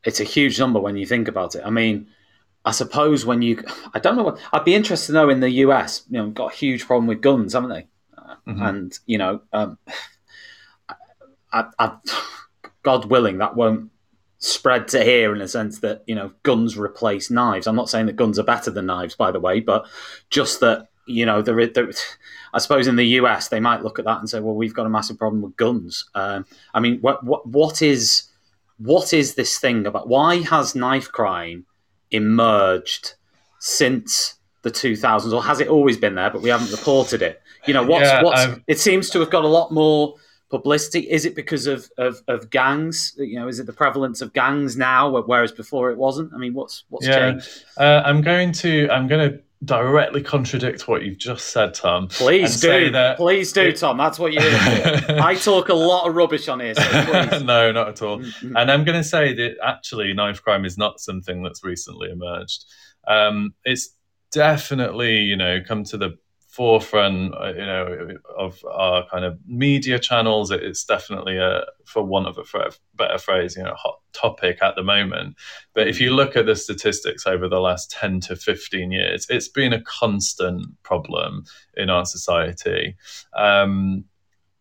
[0.03, 1.63] it's a huge number when you think about it.
[1.65, 2.07] I mean,
[2.69, 3.63] I suppose when you,
[3.95, 6.53] I don't know what, I'd be interested to know in the US, you know, got
[6.53, 7.87] a huge problem with guns, haven't they?
[8.47, 8.61] mm-hmm.
[8.61, 9.79] And, you know, um,
[11.51, 11.97] I, I,
[12.83, 13.89] God willing, that won't
[14.37, 17.65] spread to here in a sense that, you know, guns replace knives.
[17.65, 19.87] I'm not saying that guns are better than knives, by the way, but
[20.29, 21.89] just that, you know, there, there,
[22.53, 24.85] I suppose in the US, they might look at that and say, well, we've got
[24.85, 26.07] a massive problem with guns.
[26.13, 26.45] Um,
[26.75, 28.25] I mean, what, what, what is,
[28.77, 31.65] what is this thing about, why has knife crime
[32.11, 33.13] emerged
[33.59, 37.41] since the 2000s, or has it always been there, but we haven't reported it?
[37.65, 40.15] You know, what's, yeah, what's, it seems to have got a lot more
[40.49, 41.09] publicity.
[41.09, 43.13] Is it because of, of, of, gangs?
[43.17, 46.33] You know, is it the prevalence of gangs now, whereas before it wasn't?
[46.33, 47.31] I mean, what's what's yeah.
[47.31, 47.65] changed?
[47.77, 52.07] Uh, I'm going to I'm going to directly contradict what you've just said, Tom.
[52.07, 52.91] Please do.
[52.91, 53.97] That please do, Tom.
[53.97, 54.43] That's what you're
[55.21, 58.19] I talk a lot of rubbish on here, so no, not at all.
[58.19, 58.55] Mm-hmm.
[58.55, 62.65] And I'm going to say that actually, knife crime is not something that's recently emerged.
[63.07, 63.95] Um, it's
[64.31, 66.17] definitely, you know, come to the
[66.59, 70.51] forefront, uh, you know, of our kind of media channels.
[70.51, 74.83] It's definitely a, for want of a better phrase, you know, hot topic at the
[74.83, 75.37] moment.
[75.73, 79.47] But if you look at the statistics over the last ten to fifteen years, it's
[79.47, 81.45] been a constant problem
[81.77, 82.97] in our society.
[83.37, 84.03] Um,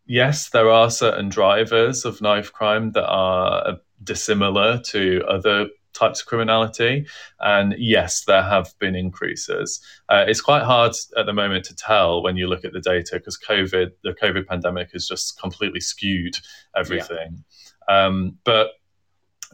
[0.07, 3.75] yes, there are certain drivers of knife crime that are uh,
[4.05, 5.67] dissimilar to other
[5.99, 7.07] types of criminality.
[7.41, 9.81] And yes, there have been increases.
[10.09, 13.17] Uh, it's quite hard at the moment to tell when you look at the data
[13.17, 16.37] because COVID, the COVID pandemic has just completely skewed
[16.77, 17.45] everything.
[17.89, 18.07] Yeah.
[18.07, 18.69] Um, but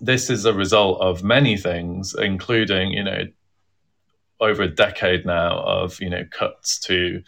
[0.01, 3.23] this is a result of many things, including, you know,
[4.41, 7.23] over a decade now of, you know, cuts to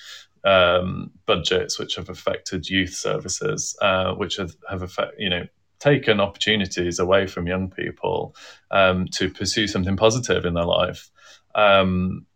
[0.45, 5.47] um, budgets which have affected youth services, uh, which have, have affect, you know,
[5.79, 8.35] taken opportunities away from young people
[8.71, 11.11] um, to pursue something positive in their life.
[11.55, 12.27] Um,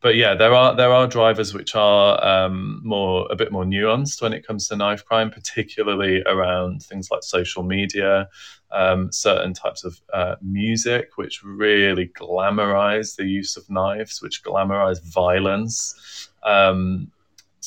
[0.00, 4.22] but yeah, there are there are drivers which are um, more a bit more nuanced
[4.22, 8.28] when it comes to knife crime, particularly around things like social media,
[8.72, 15.02] um, certain types of uh, music, which really glamorize the use of knives, which glamorize
[15.02, 16.30] violence.
[16.44, 17.12] Um,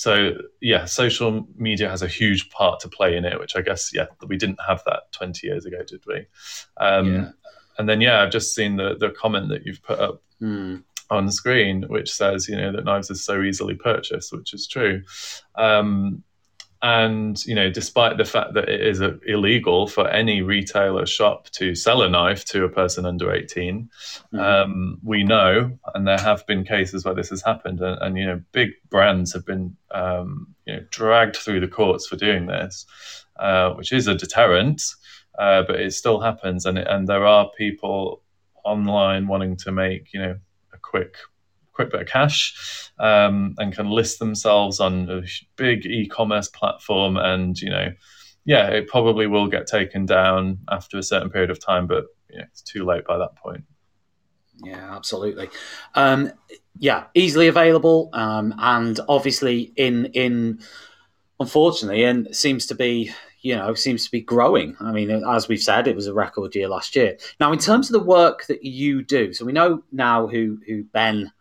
[0.04, 3.92] so yeah, social media has a huge part to play in it, which I guess
[3.94, 6.26] yeah we didn't have that 20 years ago, did we?
[6.76, 7.30] Um, yeah.
[7.78, 10.22] And then yeah, I've just seen the the comment that you've put up.
[10.42, 14.66] Mm on screen, which says, you know, that knives are so easily purchased, which is
[14.66, 15.04] true.
[15.54, 16.24] Um,
[16.84, 21.50] and you know, despite the fact that it is a, illegal for any retailer shop
[21.52, 23.90] to sell a knife to a person under 18,
[24.34, 24.40] mm-hmm.
[24.40, 28.26] um, we know, and there have been cases where this has happened, and, and you
[28.26, 32.86] know, big brands have been um, you know dragged through the courts for doing this,
[33.40, 34.84] uh, which is a deterrent.
[35.40, 38.22] Uh, but it still happens, and and there are people
[38.66, 40.38] online wanting to make you know
[40.74, 41.16] a quick
[41.74, 45.24] quick bit of cash um, and can list themselves on a
[45.56, 47.92] big e-commerce platform and you know
[48.46, 52.44] yeah it probably will get taken down after a certain period of time but yeah,
[52.44, 53.64] it's too late by that point
[54.64, 55.50] yeah absolutely
[55.96, 56.32] um,
[56.78, 60.60] yeah easily available um, and obviously in in
[61.40, 63.12] unfortunately and seems to be
[63.44, 64.76] you know, seems to be growing.
[64.80, 67.18] I mean, as we've said, it was a record year last year.
[67.42, 70.84] Now, in terms of the work that you do, so we know now who who
[70.86, 71.32] Ben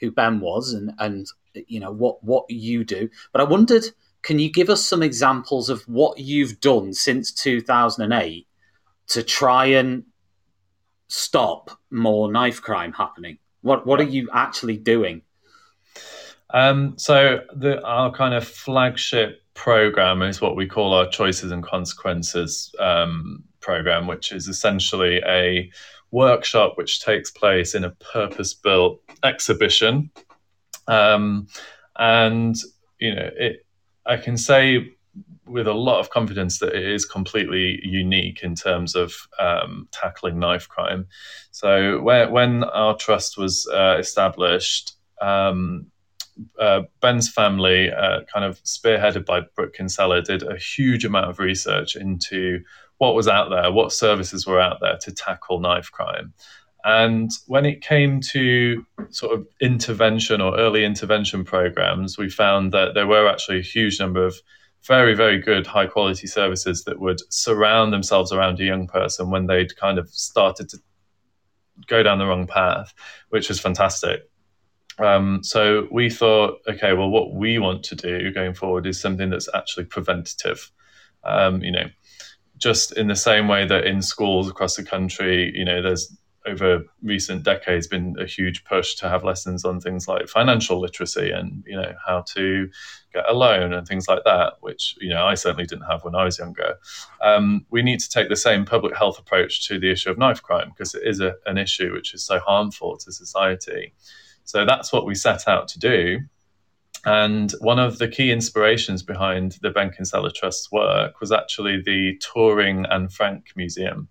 [0.00, 3.08] who Ben was and and you know what what you do.
[3.32, 3.84] But I wondered,
[4.22, 8.46] can you give us some examples of what you've done since 2008
[9.08, 10.04] to try and
[11.08, 13.38] stop more knife crime happening?
[13.62, 15.22] What what are you actually doing?
[16.50, 21.64] Um, so the our kind of flagship program is what we call our choices and
[21.64, 25.70] consequences um, program, which is essentially a
[26.10, 30.10] workshop which takes place in a purpose built exhibition.
[30.88, 31.48] Um,
[31.98, 32.56] and,
[33.00, 33.66] you know, it,
[34.04, 34.96] I can say
[35.46, 40.38] with a lot of confidence that it is completely unique in terms of um, tackling
[40.38, 41.06] knife crime.
[41.50, 45.86] So, when, when our trust was uh, established, um,
[46.58, 51.38] uh, Ben's family, uh, kind of spearheaded by Brooke Kinsella, did a huge amount of
[51.38, 52.60] research into
[52.98, 56.32] what was out there, what services were out there to tackle knife crime.
[56.84, 62.94] And when it came to sort of intervention or early intervention programs, we found that
[62.94, 64.36] there were actually a huge number of
[64.84, 69.46] very, very good high quality services that would surround themselves around a young person when
[69.46, 70.78] they'd kind of started to
[71.88, 72.94] go down the wrong path,
[73.30, 74.30] which was fantastic.
[74.98, 79.28] Um, so we thought, okay, well, what we want to do going forward is something
[79.28, 80.70] that's actually preventative.
[81.24, 81.88] Um, you know,
[82.58, 86.84] just in the same way that in schools across the country, you know, there's over
[87.02, 91.64] recent decades been a huge push to have lessons on things like financial literacy and
[91.66, 92.68] you know how to
[93.12, 96.14] get a loan and things like that which you know i certainly didn't have when
[96.14, 96.76] i was younger
[97.20, 100.40] um, we need to take the same public health approach to the issue of knife
[100.40, 103.92] crime because it is a, an issue which is so harmful to society
[104.46, 106.20] so that's what we set out to do.
[107.06, 112.18] And one of the key inspirations behind the Ben Kinsella Trust's work was actually the
[112.18, 114.08] Touring Anne Frank Museum,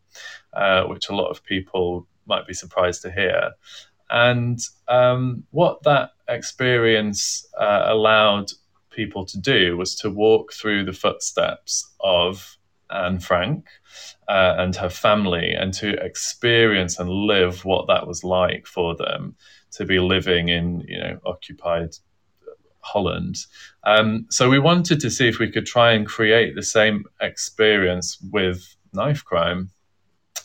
[0.53, 3.51] uh, which a lot of people might be surprised to hear.
[4.09, 8.51] And um, what that experience uh, allowed
[8.91, 12.55] people to do was to walk through the footsteps of
[12.89, 13.65] Anne Frank
[14.29, 19.35] uh, and her family and to experience and live what that was like for them
[19.71, 21.89] to be living in you know occupied
[22.85, 23.37] Holland.
[23.83, 28.17] Um, so we wanted to see if we could try and create the same experience
[28.31, 29.71] with knife crime,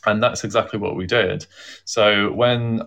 [0.06, 1.46] and that's exactly what we did.
[1.84, 2.82] So when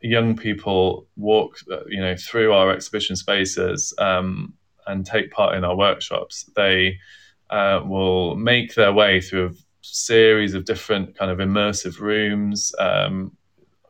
[0.00, 4.54] young people walk, uh, you know, through our exhibition spaces um,
[4.86, 6.98] and take part in our workshops, they
[7.50, 12.72] uh, will make their way through a series of different kind of immersive rooms.
[12.78, 13.36] Um,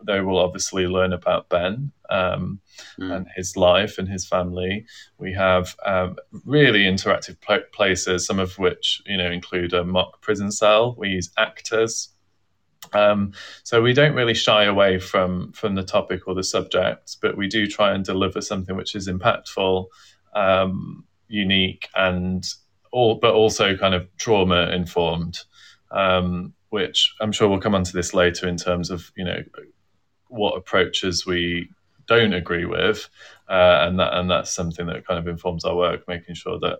[0.06, 2.60] they will obviously learn about Ben um,
[3.00, 3.14] mm.
[3.14, 4.86] and his life and his family.
[5.18, 10.20] We have um, really interactive pl- places, some of which you know include a mock
[10.20, 10.94] prison cell.
[10.98, 12.10] We use actors.
[12.92, 13.32] Um,
[13.62, 17.48] so we don't really shy away from from the topic or the subject, but we
[17.48, 19.86] do try and deliver something which is impactful,
[20.34, 22.44] um, unique, and
[22.92, 25.40] all, but also kind of trauma informed.
[25.90, 29.44] Um, which I'm sure we'll come onto this later in terms of you know
[30.34, 31.68] what approaches we
[32.06, 33.08] don't agree with,
[33.48, 36.78] uh, and that and that's something that kind of informs our work, making sure that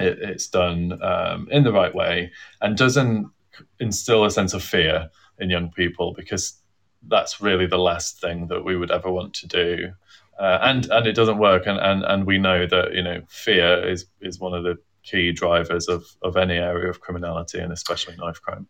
[0.00, 3.30] it, it's done um, in the right way and doesn't
[3.78, 5.08] instill a sense of fear
[5.38, 6.60] in young people because
[7.08, 9.92] that's really the last thing that we would ever want to do.
[10.38, 11.66] uh, and and it doesn't work.
[11.66, 15.32] And, and and we know that you know fear is is one of the key
[15.32, 18.66] drivers of of any area of criminality, and especially knife crime.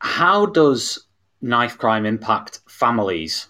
[0.00, 1.07] How does
[1.40, 3.48] knife crime impact families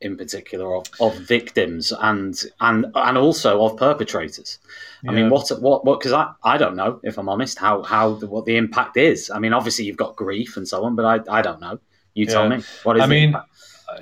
[0.00, 4.58] in particular of, of victims and and and also of perpetrators.
[5.06, 6.00] I mean, what what what?
[6.00, 9.30] Because I, I don't know if I'm honest how how the, what the impact is.
[9.30, 11.78] I mean, obviously you've got grief and so on, but I I don't know.
[12.14, 12.32] You yeah.
[12.32, 13.02] tell me what is.
[13.02, 13.48] I mean, impact?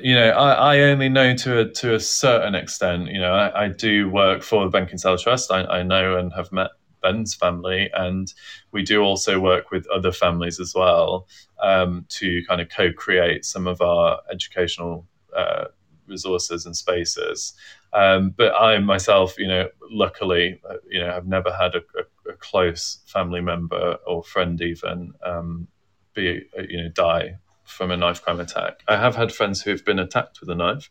[0.01, 3.09] you know, I, I only know to a to a certain extent.
[3.09, 5.51] You know, I, I do work for the Ben Kinsella Trust.
[5.51, 6.71] I, I know and have met
[7.01, 8.33] Ben's family, and
[8.73, 11.27] we do also work with other families as well
[11.63, 15.65] um, to kind of co-create some of our educational uh,
[16.07, 17.55] resources and spaces.
[17.93, 22.33] Um, but I myself, you know, luckily, uh, you know, I've never had a, a,
[22.33, 25.69] a close family member or friend even um,
[26.15, 28.81] be, uh, you know, die from a knife crime attack.
[28.89, 30.91] I have had friends who have been attacked with a knife.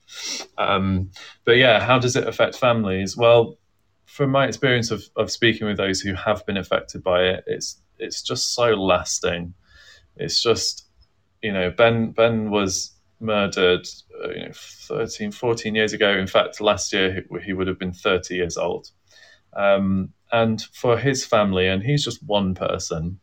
[0.58, 1.12] Um,
[1.44, 3.18] but yeah, how does it affect families?
[3.18, 3.58] Well,
[4.08, 7.80] from my experience of, of speaking with those who have been affected by it, it's
[8.00, 9.54] it's just so lasting.
[10.16, 10.88] It's just,
[11.44, 13.88] you know, Ben Ben was murdered
[14.24, 16.12] uh, you know, 13, 14 years ago.
[16.12, 18.92] In fact, last year he, he would have been 30 years old.
[19.54, 23.20] Um, and for his family, and he's just one person,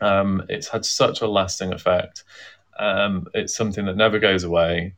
[0.00, 2.24] um, it's had such a lasting effect.
[2.78, 4.94] Um, it's something that never goes away.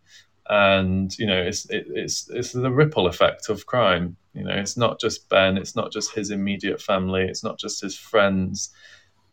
[0.48, 4.16] And you know, it's it, it's it's the ripple effect of crime.
[4.38, 7.80] You know, it's not just Ben, it's not just his immediate family, it's not just
[7.80, 8.70] his friends.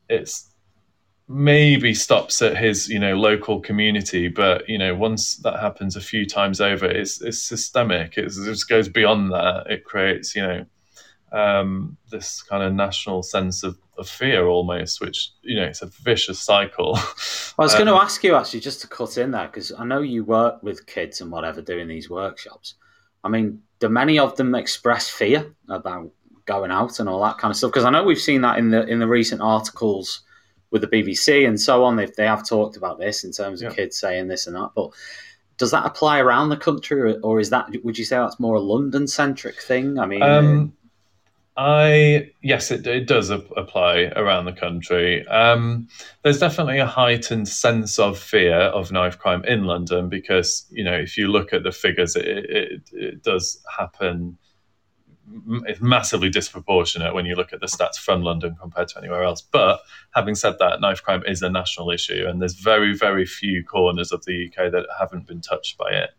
[0.09, 0.49] It's
[1.27, 6.01] maybe stops at his you know local community but you know once that happens a
[6.01, 9.65] few times over it's, it's systemic it's, it just goes beyond that.
[9.67, 10.65] It creates you know
[11.31, 15.87] um, this kind of national sense of, of, fear almost which you know it's a
[15.87, 16.95] vicious cycle.
[16.95, 19.83] I was um, going to ask you actually just to cut in there because i
[19.83, 22.75] know you work with kids and whatever doing these workshops
[23.25, 26.09] i mean do many of them express fear about
[26.45, 28.69] going out and all that kind of stuff because i know we've seen that in
[28.69, 30.21] the in the recent articles
[30.75, 31.95] with the BBC and so on.
[31.95, 33.75] They, they have talked about this in terms of yeah.
[33.75, 34.71] kids saying this and that.
[34.75, 34.89] But
[35.57, 38.55] does that apply around the country, or, or is that would you say that's more
[38.55, 39.97] a London centric thing?
[39.97, 40.21] I mean.
[40.21, 40.73] Um,
[41.57, 45.25] I yes, it, it does apply around the country.
[45.27, 45.87] Um,
[46.21, 50.93] there's definitely a heightened sense of fear of knife crime in London because you know
[50.93, 54.37] if you look at the figures, it, it, it does happen
[55.65, 59.41] it's massively disproportionate when you look at the stats from London compared to anywhere else.
[59.41, 59.79] But
[60.13, 64.11] having said that, knife crime is a national issue, and there's very, very few corners
[64.11, 66.11] of the UK that haven't been touched by it.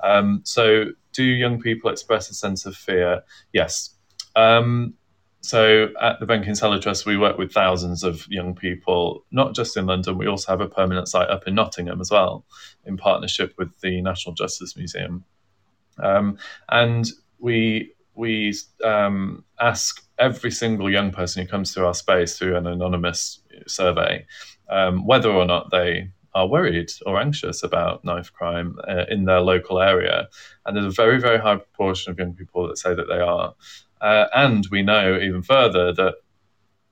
[0.00, 3.22] Um, so, do young people express a sense of fear?
[3.52, 3.94] Yes.
[4.38, 4.94] Um,
[5.40, 9.76] so, at the Ben Kinsella Trust, we work with thousands of young people, not just
[9.76, 10.18] in London.
[10.18, 12.44] We also have a permanent site up in Nottingham as well,
[12.84, 15.24] in partnership with the National Justice Museum.
[16.02, 17.06] Um, and
[17.38, 18.52] we we
[18.84, 24.26] um, ask every single young person who comes to our space through an anonymous survey
[24.68, 29.40] um, whether or not they are worried or anxious about knife crime uh, in their
[29.40, 30.28] local area.
[30.64, 33.54] And there's a very, very high proportion of young people that say that they are.
[34.00, 36.14] Uh, and we know even further that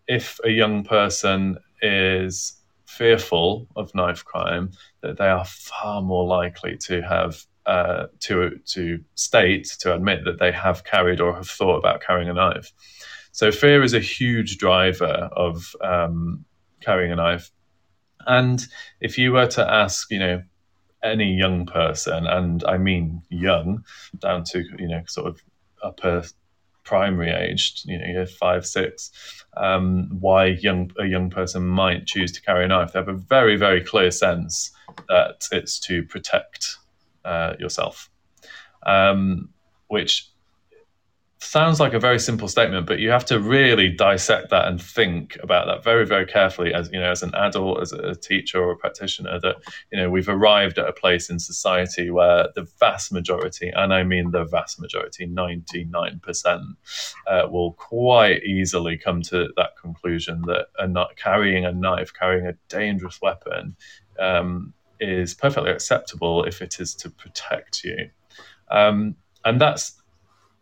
[0.09, 4.71] if a young person is fearful of knife crime,
[5.03, 10.39] that they are far more likely to have uh, to to state to admit that
[10.39, 12.73] they have carried or have thought about carrying a knife.
[13.33, 16.45] So fear is a huge driver of um,
[16.81, 17.51] carrying a knife.
[18.27, 18.65] And
[19.01, 20.43] if you were to ask, you know,
[21.03, 23.85] any young person, and I mean young,
[24.21, 25.43] down to you know sort of
[25.83, 26.25] upper
[26.87, 29.11] primary aged, you know, five, six,
[29.57, 33.13] um, why young a young person might choose to carry a knife, they have a
[33.13, 34.71] very, very clear sense
[35.09, 36.77] that it's to protect
[37.25, 38.09] uh, yourself,
[38.87, 39.51] um,
[39.89, 40.31] which
[41.39, 45.37] sounds like a very simple statement, but you have to really dissect that and think
[45.43, 48.73] about that very, very carefully as you know, as an adult, as a teacher or
[48.73, 49.57] a practitioner, that
[49.93, 54.03] you know, we've arrived at a place in society where the vast majority, and I
[54.03, 56.77] mean the vast majority, 99%,
[57.27, 62.47] uh, will quite easily come to that conclusion that a not carrying a knife, carrying
[62.47, 63.77] a dangerous weapon,
[64.19, 68.09] um, is perfectly acceptable if it is to protect you.
[68.71, 69.96] Um, and that's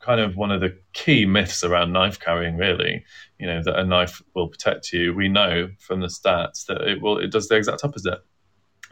[0.05, 3.03] kind of one of the key myths around knife carrying, really.
[3.39, 5.15] You know, that a knife will protect you.
[5.15, 8.19] We know from the stats that it will, it does the exact opposite.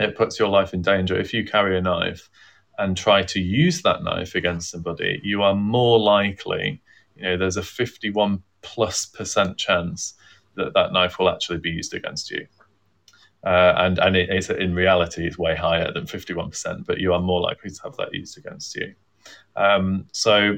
[0.00, 1.18] It puts your life in danger.
[1.18, 2.30] If you carry a knife
[2.78, 6.80] and try to use that knife against somebody, you are more likely,
[7.16, 10.14] you know, there's a 51 plus percent chance
[10.56, 12.46] that that knife will actually be used against you.
[13.44, 17.20] Uh, and and it, it's in reality it's way higher than 51%, but you are
[17.20, 18.94] more likely to have that used against you.
[19.56, 20.56] Um, so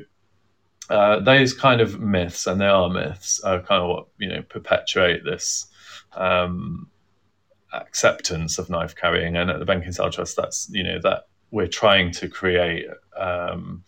[0.90, 4.42] uh, those kind of myths, and they are myths, are kind of what you know
[4.42, 5.66] perpetuate this
[6.12, 6.88] um,
[7.72, 9.36] acceptance of knife carrying.
[9.36, 13.82] And at the Ben Kinsella Trust, that's you know that we're trying to create um,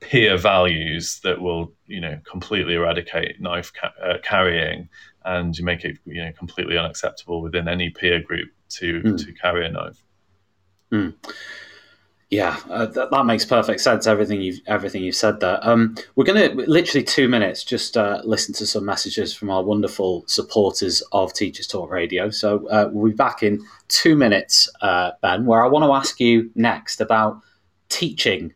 [0.00, 4.88] peer values that will you know completely eradicate knife ca- uh, carrying
[5.24, 9.24] and you make it you know completely unacceptable within any peer group to mm.
[9.24, 10.02] to carry a knife.
[10.92, 11.14] Mm.
[12.30, 14.06] Yeah, uh, that, that, makes perfect sense.
[14.06, 15.58] Everything you've everything you've said there.
[15.62, 19.62] Um, we're going to literally two minutes just uh, listen to some messages from our
[19.62, 22.30] wonderful supporters of Teachers Talk Radio.
[22.30, 26.18] So uh, we'll be back in two minutes, uh, Ben, where I want to ask
[26.18, 27.40] you next about
[27.88, 28.52] teaching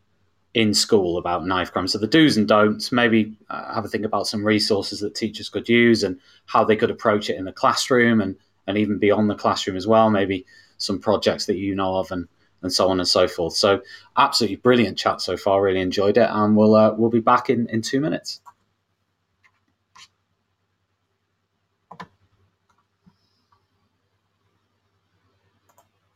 [0.54, 1.86] in school about knife crime.
[1.86, 2.90] So the do's and don'ts.
[2.90, 6.74] Maybe uh, have a think about some resources that teachers could use and how they
[6.74, 8.34] could approach it in the classroom and
[8.66, 10.10] and even beyond the classroom as well.
[10.10, 10.46] Maybe
[10.78, 12.28] some projects that you know of and
[12.62, 13.54] and so on and so forth.
[13.54, 13.82] So
[14.16, 15.62] absolutely brilliant chat so far.
[15.62, 18.40] Really enjoyed it, and we'll uh, we'll be back in in two minutes.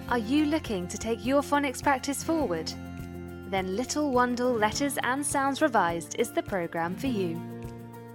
[0.10, 2.72] Are you looking to take your phonics practice forward?
[3.50, 7.59] Then Little Wandle Letters and Sounds Revised is the programme for you.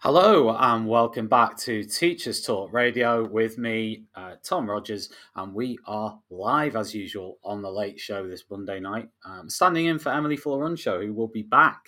[0.00, 5.78] Hello and welcome back to Teachers Talk Radio with me, uh, Tom Rogers, and we
[5.86, 10.12] are live as usual on the Late Show this Monday night, um, standing in for
[10.12, 11.80] Emily Show, who will be back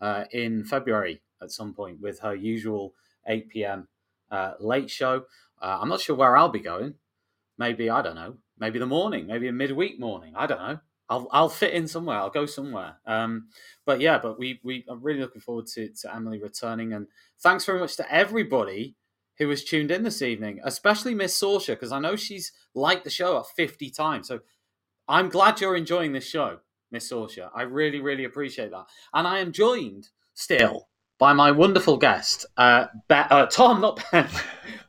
[0.00, 2.94] uh, in February at some point with her usual
[3.26, 3.88] 8 p.m.
[4.30, 5.24] Uh, late show.
[5.60, 6.94] Uh, I'm not sure where I'll be going.
[7.58, 8.36] Maybe I don't know.
[8.58, 9.26] Maybe the morning.
[9.26, 10.34] Maybe a midweek morning.
[10.36, 10.78] I don't know.
[11.08, 12.16] I'll I'll fit in somewhere.
[12.16, 12.96] I'll go somewhere.
[13.06, 13.48] Um,
[13.84, 17.06] but yeah, but we we are really looking forward to to Emily returning, and
[17.40, 18.96] thanks very much to everybody
[19.38, 23.10] who was tuned in this evening, especially Miss Sorsha, because I know she's liked the
[23.10, 24.28] show at fifty times.
[24.28, 24.40] So
[25.08, 26.58] I'm glad you're enjoying this show,
[26.90, 27.50] Miss Sorsha.
[27.54, 32.86] I really really appreciate that, and I am joined still by my wonderful guest, uh,
[33.08, 34.28] uh Tom, not Ben,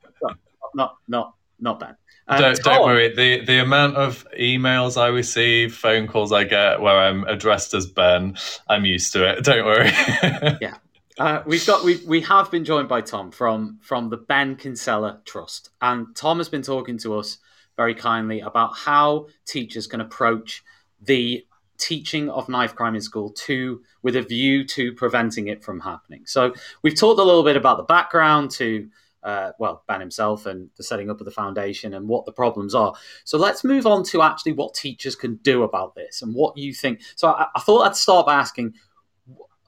[0.76, 1.96] not not not Ben.
[2.28, 3.14] Uh, don't, don't worry.
[3.14, 7.86] The the amount of emails I receive, phone calls I get where I'm addressed as
[7.86, 8.38] Ben,
[8.70, 9.44] I'm used to it.
[9.44, 9.90] Don't worry.
[10.62, 10.78] yeah.
[11.18, 15.22] Uh, we've got we we have been joined by Tom from from the Ben Kinsella
[15.26, 17.38] Trust, and Tom has been talking to us
[17.76, 20.64] very kindly about how teachers can approach
[21.02, 21.46] the
[21.78, 26.24] teaching of knife crime in school to with a view to preventing it from happening.
[26.26, 28.88] So we've talked a little bit about the background to
[29.24, 32.76] uh, well, Ben himself and the setting up of the foundation and what the problems
[32.76, 32.94] are.
[33.24, 36.74] So let's move on to actually what teachers can do about this and what you
[36.74, 37.02] think.
[37.16, 38.74] So I, I thought I'd start by asking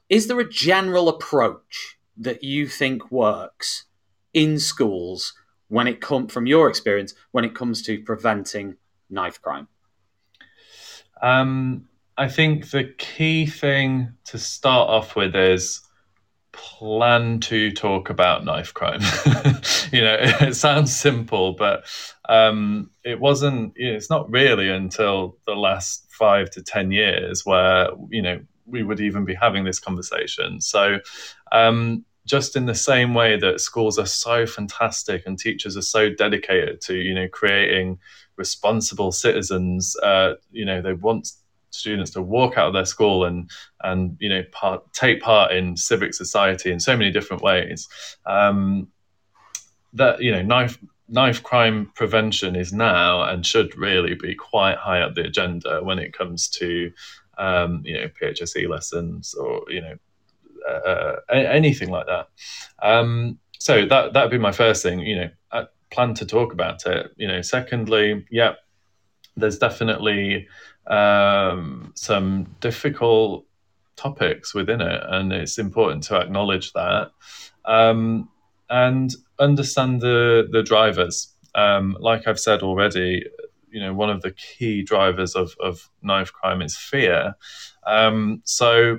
[0.08, 3.84] is there a general approach that you think works
[4.32, 5.34] in schools
[5.68, 8.76] when it comes from your experience when it comes to preventing
[9.10, 9.68] knife crime?
[11.22, 15.80] Um, I think the key thing to start off with is
[16.56, 19.00] plan to talk about knife crime.
[19.92, 21.84] you know, it, sounds simple, but
[22.28, 23.74] um, it wasn't.
[23.76, 28.40] You know, it's not really until the last five to ten years where you know
[28.66, 30.60] we would even be having this conversation.
[30.60, 30.98] So.
[31.52, 36.10] Um, just in the same way that schools are so fantastic and teachers are so
[36.10, 38.00] dedicated to you know creating
[38.36, 41.28] responsible citizens uh, you know they want
[41.70, 43.50] students to walk out of their school and
[43.82, 47.88] and you know part, take part in civic society in so many different ways.
[48.24, 48.88] Um,
[49.92, 50.78] that you know knife
[51.08, 55.98] knife crime prevention is now and should really be quite high up the agenda when
[55.98, 56.92] it comes to
[57.38, 59.96] um, you know PHSE lessons or you know
[60.66, 62.28] uh, anything like that.
[62.82, 65.00] Um, so that that'd be my first thing.
[65.00, 67.10] You know, I plan to talk about it.
[67.16, 68.54] You know, secondly, yeah,
[69.36, 70.48] there's definitely
[70.86, 73.44] um, some difficult
[73.96, 77.10] topics within it, and it's important to acknowledge that
[77.66, 78.28] um,
[78.70, 81.32] and understand the the drivers.
[81.54, 83.24] Um, like I've said already,
[83.70, 87.34] you know, one of the key drivers of, of knife crime is fear.
[87.86, 88.98] Um, so,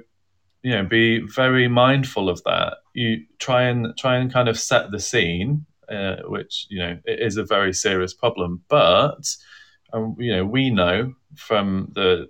[0.63, 2.77] you know, be very mindful of that.
[2.93, 7.19] You try and try and kind of set the scene, uh, which you know it
[7.19, 9.35] is a very serious problem, but
[9.93, 12.29] um, you know we know from the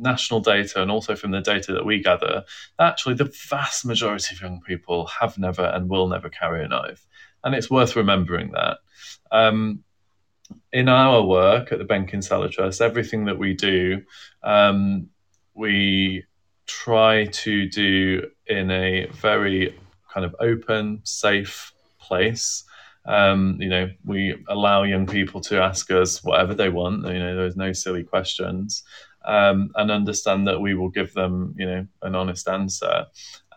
[0.00, 2.44] national data and also from the data that we gather,
[2.78, 6.68] that actually the vast majority of young people have never and will never carry a
[6.68, 7.06] knife.
[7.44, 8.78] And it's worth remembering that.
[9.30, 9.84] Um,
[10.72, 14.02] in our work at the Ben Kinsella Trust, everything that we do,
[14.42, 15.08] um,
[15.54, 16.24] we
[16.66, 19.78] try to do in a very
[20.12, 22.64] kind of open, safe place.
[23.06, 27.06] Um, you know, we allow young people to ask us whatever they want.
[27.06, 28.82] You know, there's no silly questions
[29.24, 33.06] um, and understand that we will give them, you know, an honest answer.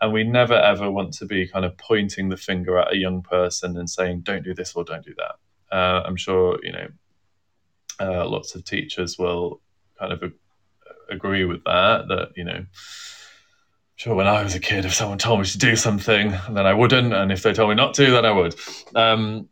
[0.00, 3.22] And we never ever want to be kind of pointing the finger at a young
[3.22, 6.88] person and saying, "Don't do this or don't do that." Uh, I'm sure you know
[8.00, 9.60] uh, lots of teachers will
[9.98, 10.32] kind of
[11.08, 12.08] agree with that.
[12.08, 12.66] That you know,
[14.02, 16.74] sure when I was a kid, if someone told me to do something, then I
[16.74, 18.56] wouldn't, and if they told me not to, then I would.
[18.96, 19.48] Um,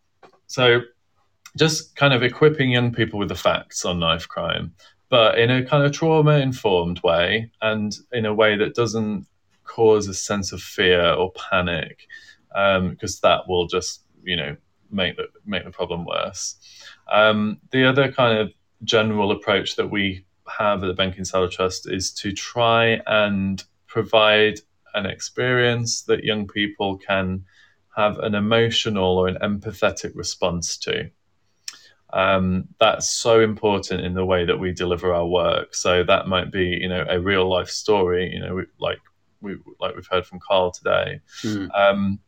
[0.48, 0.81] so
[1.56, 4.72] just kind of equipping young people with the facts on knife crime
[5.09, 9.27] but in a kind of trauma informed way and in a way that doesn't
[9.64, 12.06] cause a sense of fear or panic
[12.48, 14.56] because um, that will just you know
[14.90, 16.56] make the make the problem worse
[17.12, 18.52] um, the other kind of
[18.85, 24.59] general approach that we have at the Ben Kinsella Trust is to try and provide
[24.95, 27.45] an experience that young people can
[27.95, 31.11] have an emotional or an empathetic response to
[32.12, 35.75] um, that's so important in the way that we deliver our work.
[35.75, 38.99] So that might be, you know, a real life story, you know, we, like
[39.41, 41.69] we like we've heard from Carl today, mm.
[41.75, 42.19] um,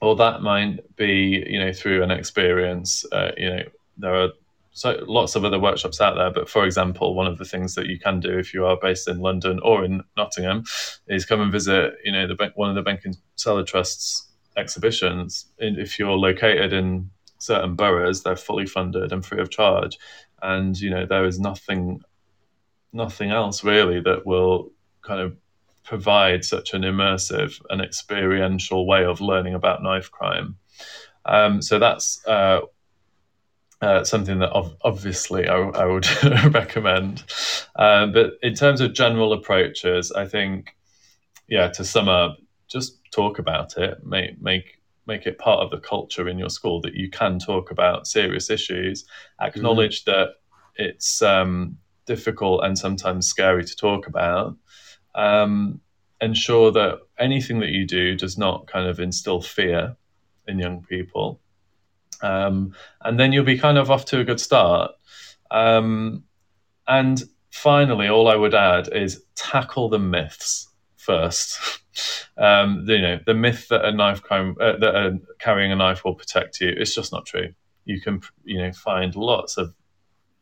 [0.00, 3.04] or that might be, you know, through an experience.
[3.10, 3.62] Uh, you know,
[3.98, 4.30] there are
[4.76, 6.30] so lots of other workshops out there.
[6.30, 9.08] But for example, one of the things that you can do if you are based
[9.08, 10.64] in London or in Nottingham
[11.08, 15.46] is come and visit, you know, the one of the Ben Kinsella Trust's exhibitions.
[15.58, 19.98] If you're located in certain boroughs they're fully funded and free of charge
[20.42, 22.00] and you know there is nothing
[22.92, 24.70] nothing else really that will
[25.02, 25.36] kind of
[25.84, 30.56] provide such an immersive and experiential way of learning about knife crime
[31.26, 32.60] um, so that's uh,
[33.80, 36.06] uh, something that ov- obviously I, I would
[36.54, 37.24] recommend.
[37.74, 40.76] Uh, but in terms of general approaches, I think,
[41.48, 42.38] yeah, to sum up,
[42.68, 46.80] just talk about it, make make make it part of the culture in your school
[46.80, 49.04] that you can talk about serious issues,
[49.40, 50.06] acknowledge mm.
[50.06, 50.28] that
[50.74, 54.56] it's um, difficult and sometimes scary to talk about.
[55.14, 55.80] Um,
[56.20, 59.96] ensure that anything that you do does not kind of instill fear
[60.48, 61.40] in young people.
[62.22, 64.92] Um, and then you'll be kind of off to a good start.
[65.50, 66.24] Um,
[66.86, 71.58] and finally, all I would add is tackle the myths first.
[72.36, 76.14] um, you know, the myth that a knife crime, uh, that carrying a knife will
[76.14, 77.54] protect you, it's just not true.
[77.84, 79.74] You can, you know, find lots of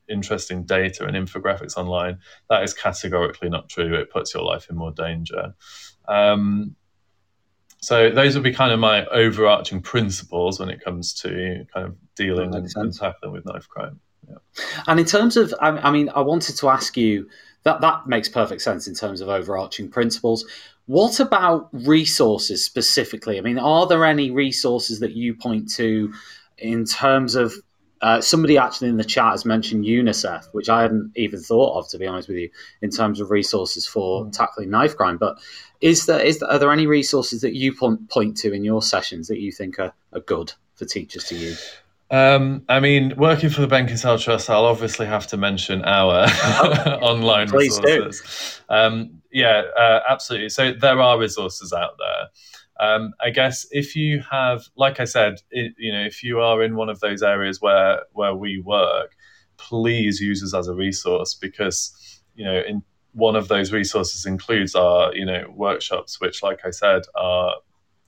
[0.08, 2.18] interesting data and infographics online.
[2.50, 3.94] That is categorically not true.
[3.94, 5.54] It puts your life in more danger.
[6.08, 6.76] Um,
[7.84, 11.94] so those would be kind of my overarching principles when it comes to kind of
[12.16, 14.00] dealing and, and, tackling with knife crime.
[14.26, 14.36] Yeah.
[14.86, 17.28] And in terms of, I mean, I wanted to ask you
[17.64, 20.46] that that makes perfect sense in terms of overarching principles.
[20.86, 23.36] What about resources specifically?
[23.36, 26.10] I mean, are there any resources that you point to
[26.56, 27.52] in terms of
[28.04, 31.88] uh, somebody actually in the chat has mentioned UNICEF, which I hadn't even thought of,
[31.88, 32.50] to be honest with you,
[32.82, 34.32] in terms of resources for mm.
[34.32, 35.16] tackling knife crime.
[35.16, 35.38] But
[35.80, 38.82] is there, is there, are there any resources that you point, point to in your
[38.82, 41.76] sessions that you think are, are good for teachers to use?
[42.10, 46.26] Um, I mean, working for the Ben Kinsella Trust, I'll obviously have to mention our
[47.00, 48.60] online Please resources.
[48.68, 50.50] Um, yeah, uh, absolutely.
[50.50, 52.28] So there are resources out there.
[52.80, 56.62] Um, I guess if you have, like I said, it, you know, if you are
[56.62, 59.14] in one of those areas where where we work,
[59.56, 62.82] please use us as a resource because you know, in
[63.12, 67.54] one of those resources includes our you know workshops, which, like I said, are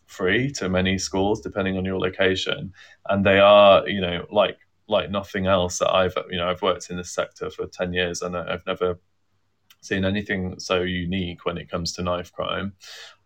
[0.06, 2.72] free to many schools depending on your location
[3.08, 4.56] and they are you know like
[4.88, 8.22] like nothing else that I've you know I've worked in this sector for ten years
[8.22, 9.00] and I've never
[9.80, 12.72] seen anything so unique when it comes to knife crime.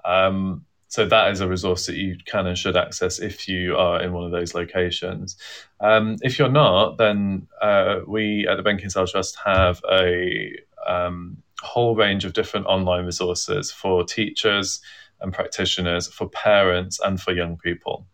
[0.04, 4.02] Um, so that is a resource that you can and should access if you are
[4.02, 5.36] in one of those locations.
[5.78, 10.52] Um, if you're not, then uh, we at the Ben Kinsella Trust have a
[10.84, 14.80] um, whole range of different online resources for teachers
[15.20, 18.08] and practitioners, for parents, and for young people.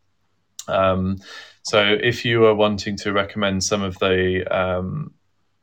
[0.68, 1.16] Um,
[1.62, 5.14] so if you are wanting to recommend some of the um,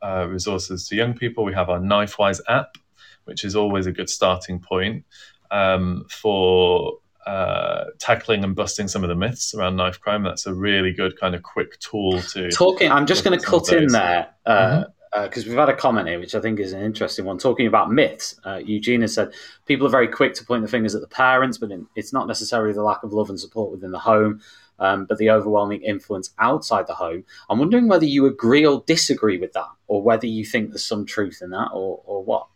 [0.02, 2.76] uh, resources to young people, we have our KnifeWise app,
[3.22, 5.04] which is always a good starting point
[5.52, 10.22] um, for uh, tackling and busting some of the myths around knife crime.
[10.22, 12.90] That's a really good kind of quick tool to talking.
[12.90, 14.28] I'm just going to cut in there.
[14.46, 14.90] Uh, mm-hmm
[15.22, 17.66] because uh, we've had a comment here, which I think is an interesting one, talking
[17.66, 18.34] about myths.
[18.44, 19.32] Uh, Eugene has said
[19.66, 22.72] people are very quick to point the fingers at the parents, but it's not necessarily
[22.72, 24.40] the lack of love and support within the home,
[24.80, 27.24] um, but the overwhelming influence outside the home.
[27.48, 31.06] I'm wondering whether you agree or disagree with that, or whether you think there's some
[31.06, 32.48] truth in that, or, or what.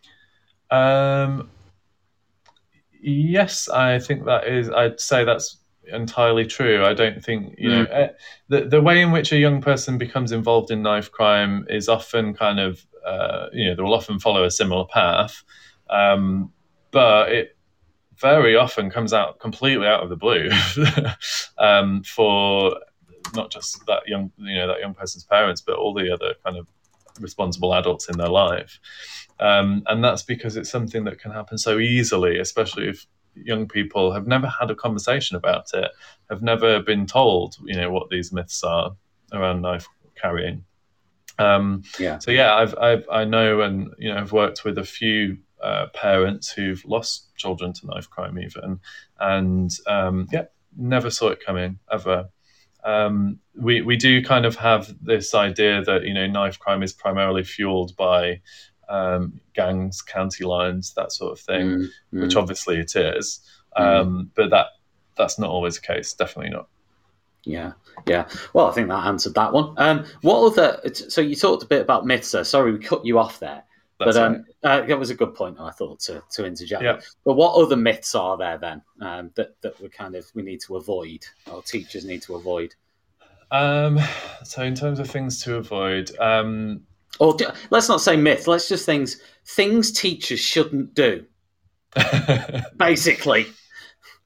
[0.70, 1.51] Um,
[3.01, 4.70] yes, I think that is.
[4.70, 5.59] I'd say that's
[5.93, 6.85] entirely true.
[6.85, 8.11] I don't think you know mm.
[8.49, 12.35] the the way in which a young person becomes involved in knife crime is often
[12.35, 15.43] kind of uh, you know they will often follow a similar path,
[15.91, 16.53] um,
[16.91, 17.57] but it
[18.16, 20.51] very often comes out completely out of the blue
[21.59, 22.77] um, for
[23.35, 26.57] not just that young you know that young person's parents, but all the other kind
[26.57, 26.66] of
[27.20, 28.78] responsible adults in their life.
[29.40, 34.12] Um, and that's because it's something that can happen so easily, especially if young people
[34.12, 35.90] have never had a conversation about it,
[36.28, 38.97] have never been told, you know, what these myths are
[39.32, 39.86] around knife
[40.20, 40.65] carrying.
[41.39, 42.19] Um, yeah.
[42.19, 45.86] So yeah, I've, I've I know and you know I've worked with a few uh,
[45.95, 48.81] parents who've lost children to knife crime even,
[49.20, 50.47] and um, yeah,
[50.77, 52.28] never saw it coming ever.
[52.89, 56.93] Um, we we do kind of have this idea that you know knife crime is
[56.93, 58.40] primarily fueled by
[58.89, 62.23] um, gangs, county lines, that sort of thing, mm, mm.
[62.23, 63.40] which obviously it is.
[63.77, 63.82] Mm.
[63.82, 64.69] Um, but that
[65.19, 66.15] that's not always the case.
[66.15, 66.69] Definitely not.
[67.44, 67.73] Yeah,
[68.06, 68.27] yeah.
[68.55, 69.74] Well, I think that answered that one.
[69.77, 70.81] Um, what other?
[70.94, 72.31] So you talked a bit about myths.
[72.31, 72.44] There.
[72.44, 73.65] Sorry, we cut you off there.
[73.99, 74.83] That's but um, right.
[74.83, 75.59] uh, that was a good point.
[75.59, 76.83] I thought to to interject.
[76.83, 77.01] Yeah.
[77.25, 80.61] But what other myths are there then um, that that we kind of we need
[80.62, 82.75] to avoid, or teachers need to avoid?
[83.51, 83.99] Um,
[84.45, 86.83] so in terms of things to avoid, um,
[87.19, 87.37] or
[87.70, 88.47] let's not say myth.
[88.47, 91.25] Let's just things things teachers shouldn't do.
[92.77, 93.47] basically,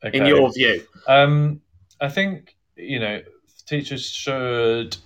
[0.05, 0.19] okay.
[0.19, 1.62] in your view, um,
[2.01, 3.23] I think you know
[3.66, 4.97] teachers should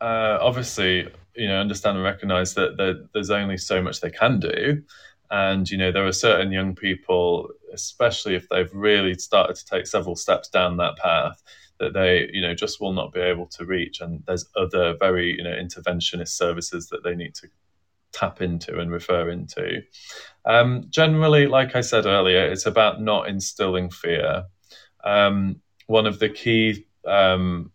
[0.00, 4.82] uh, obviously you know understand and recognize that there's only so much they can do,
[5.30, 9.86] and you know there are certain young people, especially if they've really started to take
[9.86, 11.42] several steps down that path
[11.78, 14.00] that they you know just will not be able to reach.
[14.00, 17.48] And there's other very you know interventionist services that they need to
[18.12, 19.82] tap into and refer into.
[20.44, 24.44] Um, generally like i said earlier it's about not instilling fear.
[25.04, 27.72] Um, one of the key um,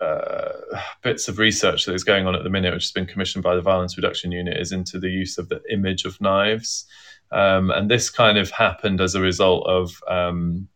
[0.00, 3.42] uh, bits of research that is going on at the minute, which has been commissioned
[3.42, 6.86] by the Violence Reduction Unit, is into the use of the image of knives.
[7.30, 10.68] Um, and this kind of happened as a result of um,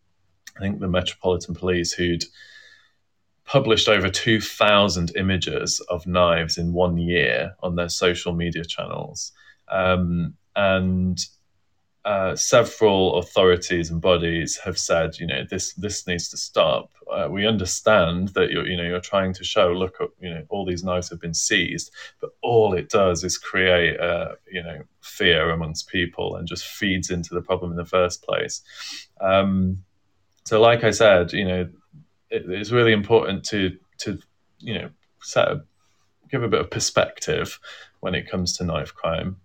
[0.57, 2.25] I think the Metropolitan Police, who'd
[3.45, 9.33] published over 2,000 images of knives in one year on their social media channels.
[9.69, 11.19] Um, and
[12.05, 16.91] uh, several authorities and bodies have said, you know, this this needs to stop.
[17.11, 20.65] Uh, we understand that you're, you know, you're trying to show, look, you know, all
[20.65, 25.51] these knives have been seized, but all it does is create, uh, you know, fear
[25.51, 28.63] amongst people and just feeds into the problem in the first place.
[29.21, 29.85] Um,
[30.45, 31.69] so, like I said, you know,
[32.31, 34.19] it, it's really important to to
[34.59, 35.63] you know set a,
[36.31, 37.61] give a bit of perspective
[38.01, 39.37] when it comes to knife crime,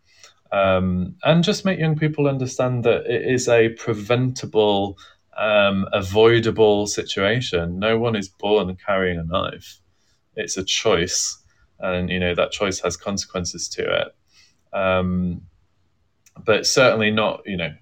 [0.51, 4.97] um, and just make young people understand that it is a preventable,
[5.37, 7.79] um, avoidable situation.
[7.79, 9.79] No one is born carrying a knife;
[10.35, 11.37] it's a choice,
[11.79, 14.15] and you know that choice has consequences to it.
[14.77, 15.41] Um,
[16.45, 17.73] but certainly not, you know,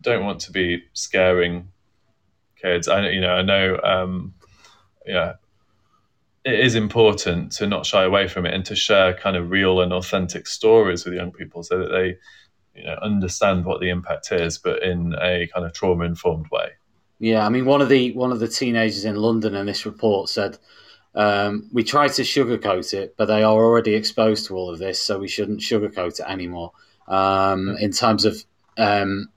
[0.00, 1.68] don't want to be scaring
[2.60, 2.88] kids.
[2.88, 4.34] I you know I know um,
[5.06, 5.34] yeah
[6.44, 9.80] it is important to not shy away from it and to share kind of real
[9.80, 12.16] and authentic stories with young people so that they
[12.78, 16.70] you know understand what the impact is but in a kind of trauma informed way.
[17.18, 20.28] Yeah i mean one of the one of the teenagers in london in this report
[20.28, 20.58] said
[21.16, 25.00] um, we tried to sugarcoat it but they are already exposed to all of this
[25.00, 26.72] so we shouldn't sugarcoat it anymore.
[27.06, 28.42] Um, in terms of
[28.78, 29.28] um,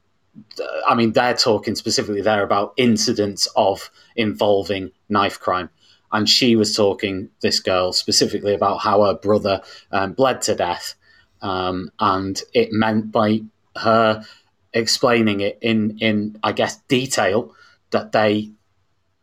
[0.88, 5.70] I mean, they're talking specifically there about incidents of involving knife crime.
[6.12, 9.62] And she was talking this girl specifically about how her brother
[9.92, 10.96] um, bled to death,
[11.42, 13.42] um, and it meant by
[13.76, 14.24] her
[14.74, 17.54] explaining it in in I guess detail
[17.92, 18.52] that they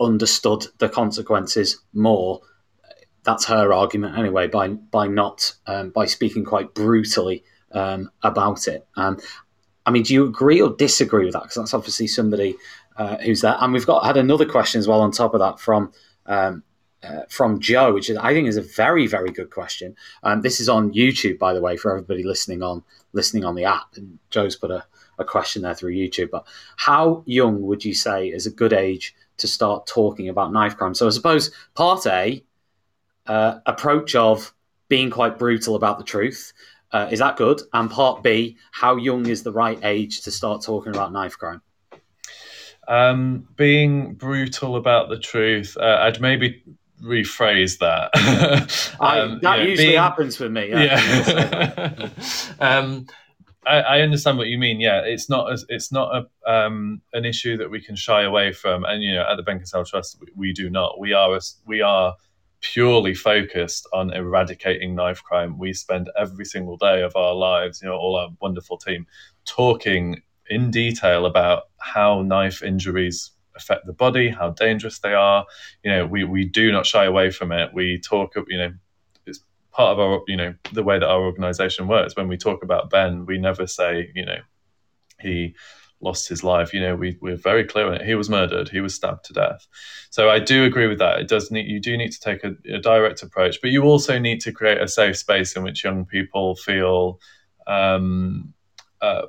[0.01, 2.41] understood the consequences more.
[3.23, 8.87] That's her argument anyway by by not um, by speaking quite brutally um, about it.
[8.97, 9.19] Um,
[9.87, 11.43] I mean, do you agree or disagree with that?
[11.43, 12.57] Because that's obviously somebody
[12.97, 13.57] uh, who's there.
[13.61, 15.93] And we've got had another question as well on top of that from
[16.27, 16.63] um,
[17.05, 19.97] uh, from Joe, which is, I think is a very very good question.
[20.23, 22.83] Um, this is on YouTube, by the way, for everybody listening on
[23.13, 23.97] listening on the app.
[23.97, 24.85] And Joe's put a,
[25.19, 26.31] a question there through YouTube.
[26.31, 30.77] But how young would you say is a good age to start talking about knife
[30.77, 30.95] crime?
[30.95, 32.43] So I suppose part A,
[33.27, 34.53] uh, approach of
[34.89, 36.53] being quite brutal about the truth.
[36.93, 37.61] Uh, is that good?
[37.73, 41.61] And part B, how young is the right age to start talking about knife crime?
[42.87, 46.63] Um, being brutal about the truth, uh, I'd maybe
[47.05, 48.11] rephrase that.
[49.01, 50.71] um, I, that usually being, happens for me.
[50.71, 52.09] Yeah.
[52.61, 53.07] um,
[53.67, 54.81] I, I, understand what you mean.
[54.81, 58.53] Yeah, it's not a, it's not a, um, an issue that we can shy away
[58.53, 58.85] from.
[58.85, 60.99] And you know, at the Ben Kinsella Trust, we, we do not.
[60.99, 62.15] We are a, we are
[62.61, 65.59] purely focused on eradicating knife crime.
[65.59, 69.07] We spend every single day of our lives, you know, all our wonderful team,
[69.45, 75.47] talking in detail about how knife injuries affect the body, how dangerous they are.
[75.83, 77.73] You know, we, we do not shy away from it.
[77.73, 78.73] We talk, you know,
[79.27, 79.41] it's
[79.73, 82.17] part of our, you know, the way that our organization works.
[82.17, 84.39] When we talk about Ben, we never say, you know,
[85.21, 85.55] he
[86.01, 86.75] lost his life.
[86.75, 88.07] You know, we, we're very clear on it.
[88.07, 88.69] He was murdered.
[88.69, 89.67] He was stabbed to death.
[90.11, 91.21] So I do agree with that.
[91.21, 94.19] It does need, you do need to take a, a direct approach, but you also
[94.19, 97.21] need to create a safe space in which young people feel,
[97.67, 98.53] um,
[99.01, 99.27] uh,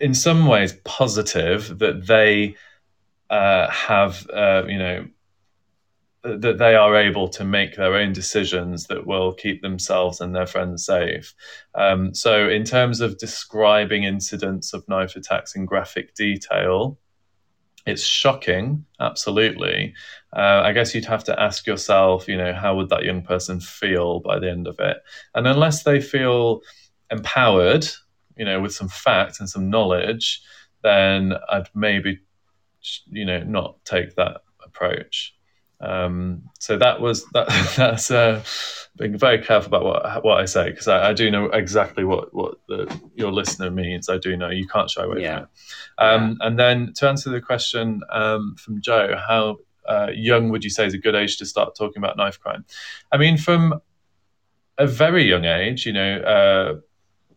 [0.00, 2.56] in some ways positive that they
[3.30, 5.06] uh, have, uh, you know,
[6.22, 10.46] that they are able to make their own decisions that will keep themselves and their
[10.46, 11.34] friends safe.
[11.74, 16.98] Um, so, in terms of describing incidents of knife attacks in graphic detail,
[17.86, 19.94] it's shocking, absolutely.
[20.36, 23.60] Uh, I guess you'd have to ask yourself, you know, how would that young person
[23.60, 24.98] feel by the end of it?
[25.34, 26.60] And unless they feel
[27.10, 27.86] empowered,
[28.36, 30.42] you know, with some facts and some knowledge,
[30.82, 32.20] then I'd maybe,
[33.10, 35.34] you know, not take that approach.
[35.80, 37.48] Um, so that was that.
[37.76, 38.42] That's uh,
[38.96, 42.34] being very careful about what what I say because I, I, do know exactly what
[42.34, 44.08] what the, your listener means.
[44.08, 45.36] I do know you can't shy away yeah.
[45.36, 45.48] from it.
[45.98, 46.46] Um, yeah.
[46.46, 49.56] And then to answer the question um, from Joe, how
[49.88, 52.66] uh, young would you say is a good age to start talking about knife crime?
[53.10, 53.80] I mean, from
[54.76, 56.16] a very young age, you know.
[56.18, 56.80] Uh,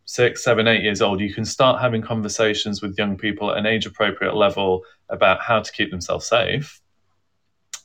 [0.05, 3.65] six, seven, eight years old, you can start having conversations with young people at an
[3.65, 6.81] age appropriate level about how to keep themselves safe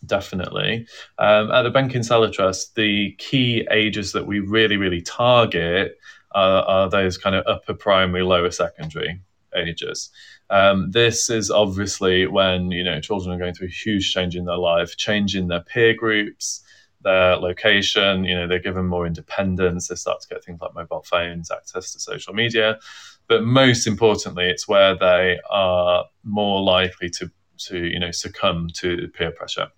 [0.06, 0.86] definitely.
[1.18, 5.98] Um, at the Ben Kinsella Trust, the key ages that we really, really target
[6.32, 9.20] are, are those kind of upper primary, lower secondary
[9.54, 10.10] ages.
[10.50, 14.44] Um, this is obviously when you know children are going through a huge change in
[14.44, 16.62] their life, change in their peer groups,
[17.02, 18.24] their location.
[18.24, 19.88] You know, they're given more independence.
[19.88, 22.78] They start to get things like mobile phones, access to social media.
[23.28, 29.08] But most importantly, it's where they are more likely to to you know succumb to
[29.08, 29.68] peer pressure.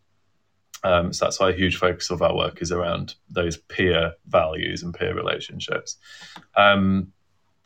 [0.83, 4.83] Um, so that's why a huge focus of our work is around those peer values
[4.83, 5.97] and peer relationships.
[6.57, 7.13] Um,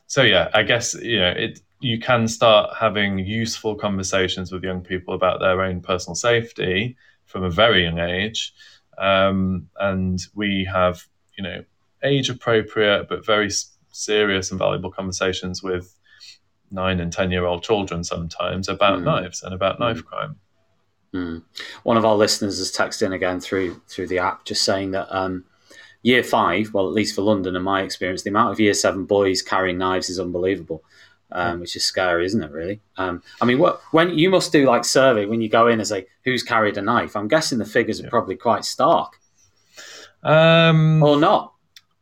[0.07, 1.61] so yeah, I guess you know it.
[1.81, 7.43] You can start having useful conversations with young people about their own personal safety from
[7.43, 8.55] a very young age,
[8.99, 11.05] um, and we have
[11.37, 11.65] you know
[12.03, 13.51] age appropriate but very
[13.91, 15.97] serious and valuable conversations with
[16.71, 19.05] nine and ten year old children sometimes about mm.
[19.05, 19.81] knives and about mm.
[19.81, 20.37] knife crime.
[21.15, 21.43] Mm.
[21.85, 25.15] One of our listeners has texted in again through through the app, just saying that
[25.15, 25.45] um,
[26.03, 29.05] year five, well, at least for London, in my experience, the amount of year seven
[29.05, 30.83] boys carrying knives is unbelievable,
[31.33, 32.51] um, which is scary, isn't it?
[32.51, 32.81] Really?
[32.97, 35.87] Um, I mean, what when you must do like survey when you go in and
[35.87, 37.17] say who's carried a knife?
[37.17, 39.19] I'm guessing the figures are probably quite stark,
[40.23, 41.53] um, or not?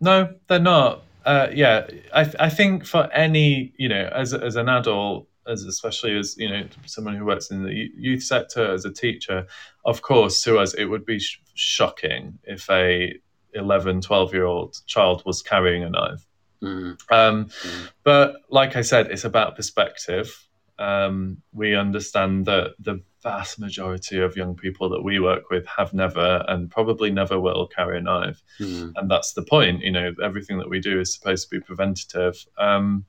[0.01, 1.05] No, they're not.
[1.25, 6.17] Uh, yeah, I, I think for any you know as as an adult as especially
[6.17, 9.47] as you know someone who works in the youth sector as a teacher
[9.85, 13.15] of course to us it would be sh- shocking if a
[13.55, 16.27] 11 12 year old child was carrying a knife
[16.63, 16.97] mm.
[17.11, 17.89] Um, mm.
[18.05, 20.47] but like i said it's about perspective
[20.79, 25.95] um, we understand that the vast majority of young people that we work with have
[25.95, 28.93] never and probably never will carry a knife mm.
[28.97, 32.45] and that's the point you know everything that we do is supposed to be preventative
[32.59, 33.05] um,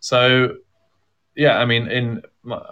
[0.00, 0.56] so
[1.38, 2.22] yeah, I mean, in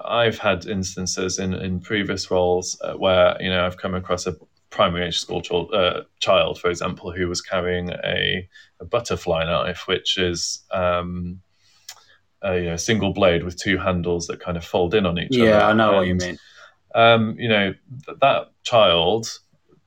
[0.05, 4.35] I've had instances in in previous roles uh, where you know I've come across a
[4.77, 8.49] primary age school ch- uh, child, for example, who was carrying a,
[8.81, 11.41] a butterfly knife, which is um,
[12.43, 15.29] a you know, single blade with two handles that kind of fold in on each
[15.37, 15.51] yeah, other.
[15.59, 16.39] Yeah, I know what you mean.
[16.95, 17.75] Um, you know,
[18.07, 19.29] th- that child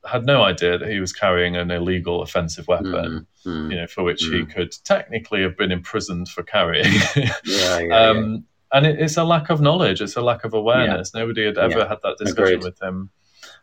[0.05, 3.71] had no idea that he was carrying an illegal offensive weapon, Mm, mm.
[3.71, 6.91] you know, for which he could technically have been imprisoned for carrying.
[7.15, 8.01] Yeah, yeah, yeah.
[8.09, 10.01] um, And it, it's a lack of knowledge.
[10.01, 11.13] It's a lack of awareness.
[11.13, 11.87] Nobody had ever Yeah.
[11.89, 12.63] had that discussion Agreed.
[12.63, 13.09] with him.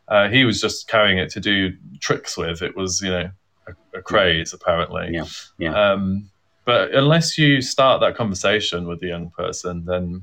[0.09, 2.63] Uh, he was just carrying it to do tricks with.
[2.63, 3.31] It was, you know,
[3.67, 5.11] a, a craze apparently.
[5.13, 5.25] Yeah,
[5.59, 5.93] yeah.
[5.93, 6.31] Um,
[6.65, 10.23] but unless you start that conversation with the young person, then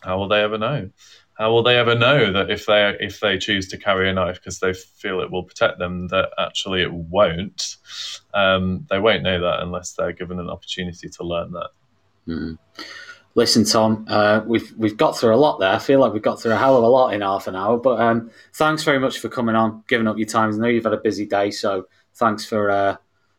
[0.00, 0.90] how will they ever know?
[1.34, 4.36] How will they ever know that if they if they choose to carry a knife
[4.36, 7.76] because they feel it will protect them, that actually it won't?
[8.34, 11.70] Um, they won't know that unless they're given an opportunity to learn that.
[12.28, 12.58] Mm.
[13.36, 15.70] Listen, Tom, uh, we've we've got through a lot there.
[15.70, 17.78] I feel like we've got through a hell of a lot in half an hour.
[17.78, 20.52] But um, thanks very much for coming on, giving up your time.
[20.52, 22.96] I know you've had a busy day, so thanks for uh,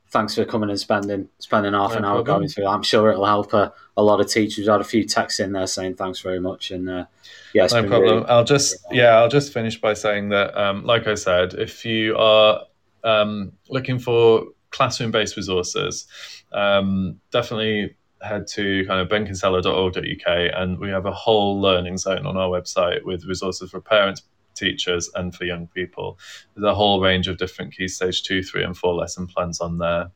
[0.10, 2.38] thanks for coming and spending spending half No an hour problem.
[2.38, 2.64] going through.
[2.64, 2.70] that.
[2.70, 4.60] I'm sure it'll help a, a lot of teachers.
[4.60, 7.06] We've had a few texts in there saying thanks very much, and uh,
[7.54, 8.02] yeah, no problem.
[8.02, 11.84] really- I'll just yeah, I'll just finish by saying that, um, like I said, if
[11.84, 12.62] you are
[13.04, 16.08] um, looking for classroom-based resources,
[16.54, 22.38] um, definitely head to kind of benkinsella.org.uk, and we have a whole learning zone on
[22.38, 24.24] our website with resources for parents,
[24.56, 26.20] teachers, and for young people.
[26.56, 29.78] There's a whole range of different key stage two, three, and four lesson plans on
[29.78, 30.12] there,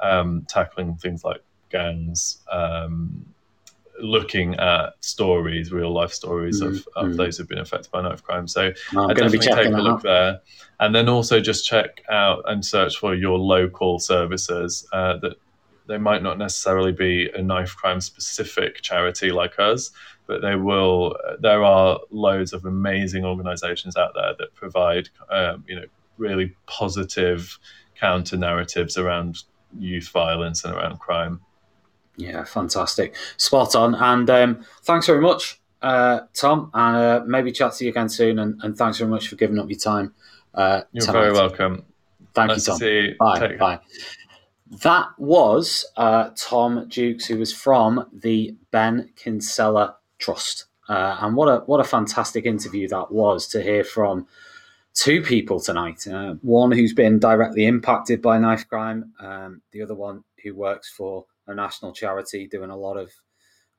[0.00, 2.38] um, tackling things like gangs.
[2.50, 3.26] Um,
[4.00, 7.16] looking at stories, real life stories of, of Mhm.
[7.16, 8.46] those who've been affected by knife crime.
[8.46, 10.02] So I'm I definitely take a look out.
[10.04, 10.40] there,
[10.78, 14.86] and then also just check out and search for your local services.
[14.92, 15.34] Uh, that
[15.88, 19.90] they might not necessarily be a knife crime specific charity like us,
[20.26, 21.16] but they will.
[21.40, 25.86] There are loads of amazing organisations out there that provide, um, you know,
[26.18, 27.58] really positive
[27.98, 29.42] counter narratives around
[29.78, 31.40] youth violence and around crime.
[32.16, 33.14] Yeah, fantastic.
[33.36, 33.94] Spot on.
[33.94, 36.70] And um, thanks very much, uh, Tom.
[36.74, 38.38] And uh, maybe chat to you again soon.
[38.38, 40.14] And, and thanks very much for giving up your time.
[40.52, 41.20] Uh, You're tonight.
[41.20, 41.84] very welcome.
[42.34, 42.78] Thank nice you, to Tom.
[42.78, 43.14] see you.
[43.18, 43.38] Bye.
[43.38, 43.80] Take- Bye.
[44.70, 50.66] That was uh, Tom Dukes, who was from the Ben Kinsella Trust.
[50.88, 54.26] Uh, and what a what a fantastic interview that was to hear from
[54.94, 56.06] two people tonight.
[56.06, 60.90] Uh, one who's been directly impacted by knife crime, um, the other one who works
[60.90, 63.12] for a national charity doing a lot of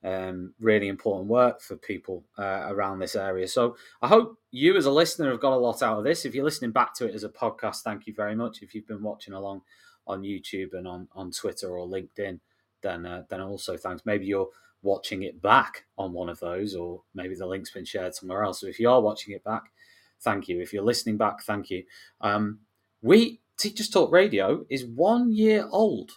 [0.02, 3.46] um, really important work for people uh, around this area.
[3.46, 6.24] So I hope you, as a listener, have got a lot out of this.
[6.24, 8.62] If you're listening back to it as a podcast, thank you very much.
[8.62, 9.62] If you've been watching along
[10.06, 12.40] on YouTube and on, on Twitter or LinkedIn,
[12.82, 14.04] then uh, then also thanks.
[14.04, 14.48] Maybe you're
[14.82, 18.60] watching it back on one of those, or maybe the link's been shared somewhere else.
[18.60, 19.72] So if you are watching it back,
[20.20, 20.60] thank you.
[20.60, 21.84] If you're listening back, thank you.
[22.20, 22.60] Um,
[23.02, 26.12] we Teachers Talk Radio is one year old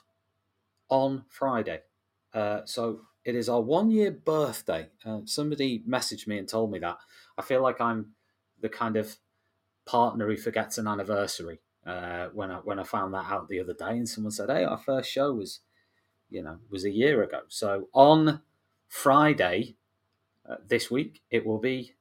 [0.89, 1.81] on Friday.
[2.34, 4.88] Uh, so it is our one year birthday.
[5.05, 6.97] Uh, somebody messaged me and told me that.
[7.38, 8.14] I feel like I'm
[8.61, 9.18] the kind of
[9.85, 11.60] partner who forgets an anniversary.
[11.85, 14.64] Uh, when I when I found that out the other day, and someone said, "Hey,
[14.64, 15.60] our first show was,
[16.30, 18.41] you know, was a year ago." So on
[18.88, 19.76] Friday
[20.47, 21.93] uh, this week, it will be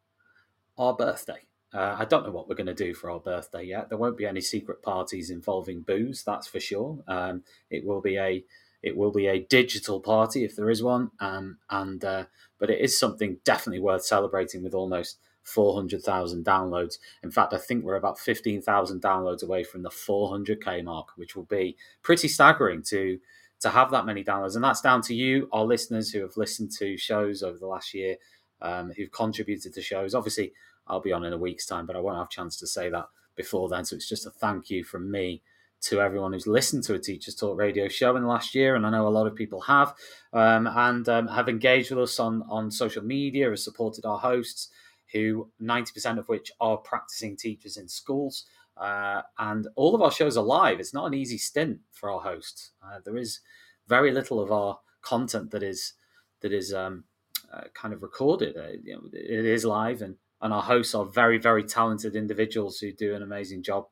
[0.78, 1.46] our birthday.
[1.74, 3.88] Uh, I don't know what we're going to do for our birthday yet.
[3.88, 6.98] There won't be any secret parties involving booze, that's for sure.
[7.08, 8.44] Um, it will be a
[8.82, 12.24] it will be a digital party if there is one, um, and uh,
[12.58, 16.98] but it is something definitely worth celebrating with almost four hundred thousand downloads.
[17.22, 20.82] In fact, I think we're about fifteen thousand downloads away from the four hundred k
[20.82, 23.18] mark, which will be pretty staggering to
[23.60, 26.72] to have that many downloads, and that's down to you, our listeners who have listened
[26.78, 28.16] to shows over the last year,
[28.60, 30.14] um, who've contributed to shows.
[30.14, 30.52] Obviously,
[30.88, 32.90] I'll be on in a week's time, but I won't have a chance to say
[32.90, 33.06] that
[33.36, 33.84] before then.
[33.84, 35.42] So it's just a thank you from me
[35.82, 38.86] to everyone who's listened to a Teachers Talk radio show in the last year, and
[38.86, 39.94] I know a lot of people have,
[40.32, 44.70] um, and um, have engaged with us on on social media, have supported our hosts,
[45.12, 50.10] who ninety percent of which are practicing teachers in schools, uh, and all of our
[50.10, 50.80] shows are live.
[50.80, 52.70] It's not an easy stint for our hosts.
[52.82, 53.40] Uh, there is
[53.86, 55.94] very little of our content that is
[56.40, 57.04] that is um,
[57.52, 58.56] uh, kind of recorded.
[58.56, 62.78] Uh, you know, it is live, and and our hosts are very very talented individuals
[62.78, 63.86] who do an amazing job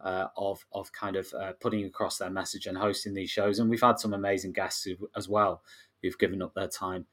[0.00, 3.58] uh, of of kind of uh, putting across their message and hosting these shows.
[3.58, 5.62] And we've had some amazing guests who, as well
[6.02, 7.06] who've given up their time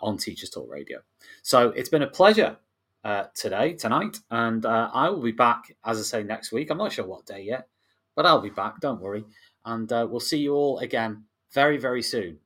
[0.00, 1.00] on Teachers Talk Radio.
[1.42, 2.58] So it's been a pleasure
[3.04, 6.70] uh, today, tonight, and uh, I will be back, as I say, next week.
[6.70, 7.68] I'm not sure what day yet,
[8.14, 8.80] but I'll be back.
[8.80, 9.24] Don't worry,
[9.64, 12.38] and uh, we'll see you all again very, very soon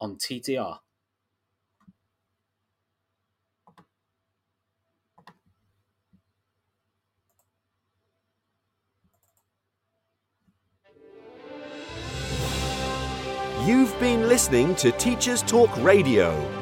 [0.00, 0.78] on TTR.
[13.64, 16.55] You've been listening to Teachers Talk Radio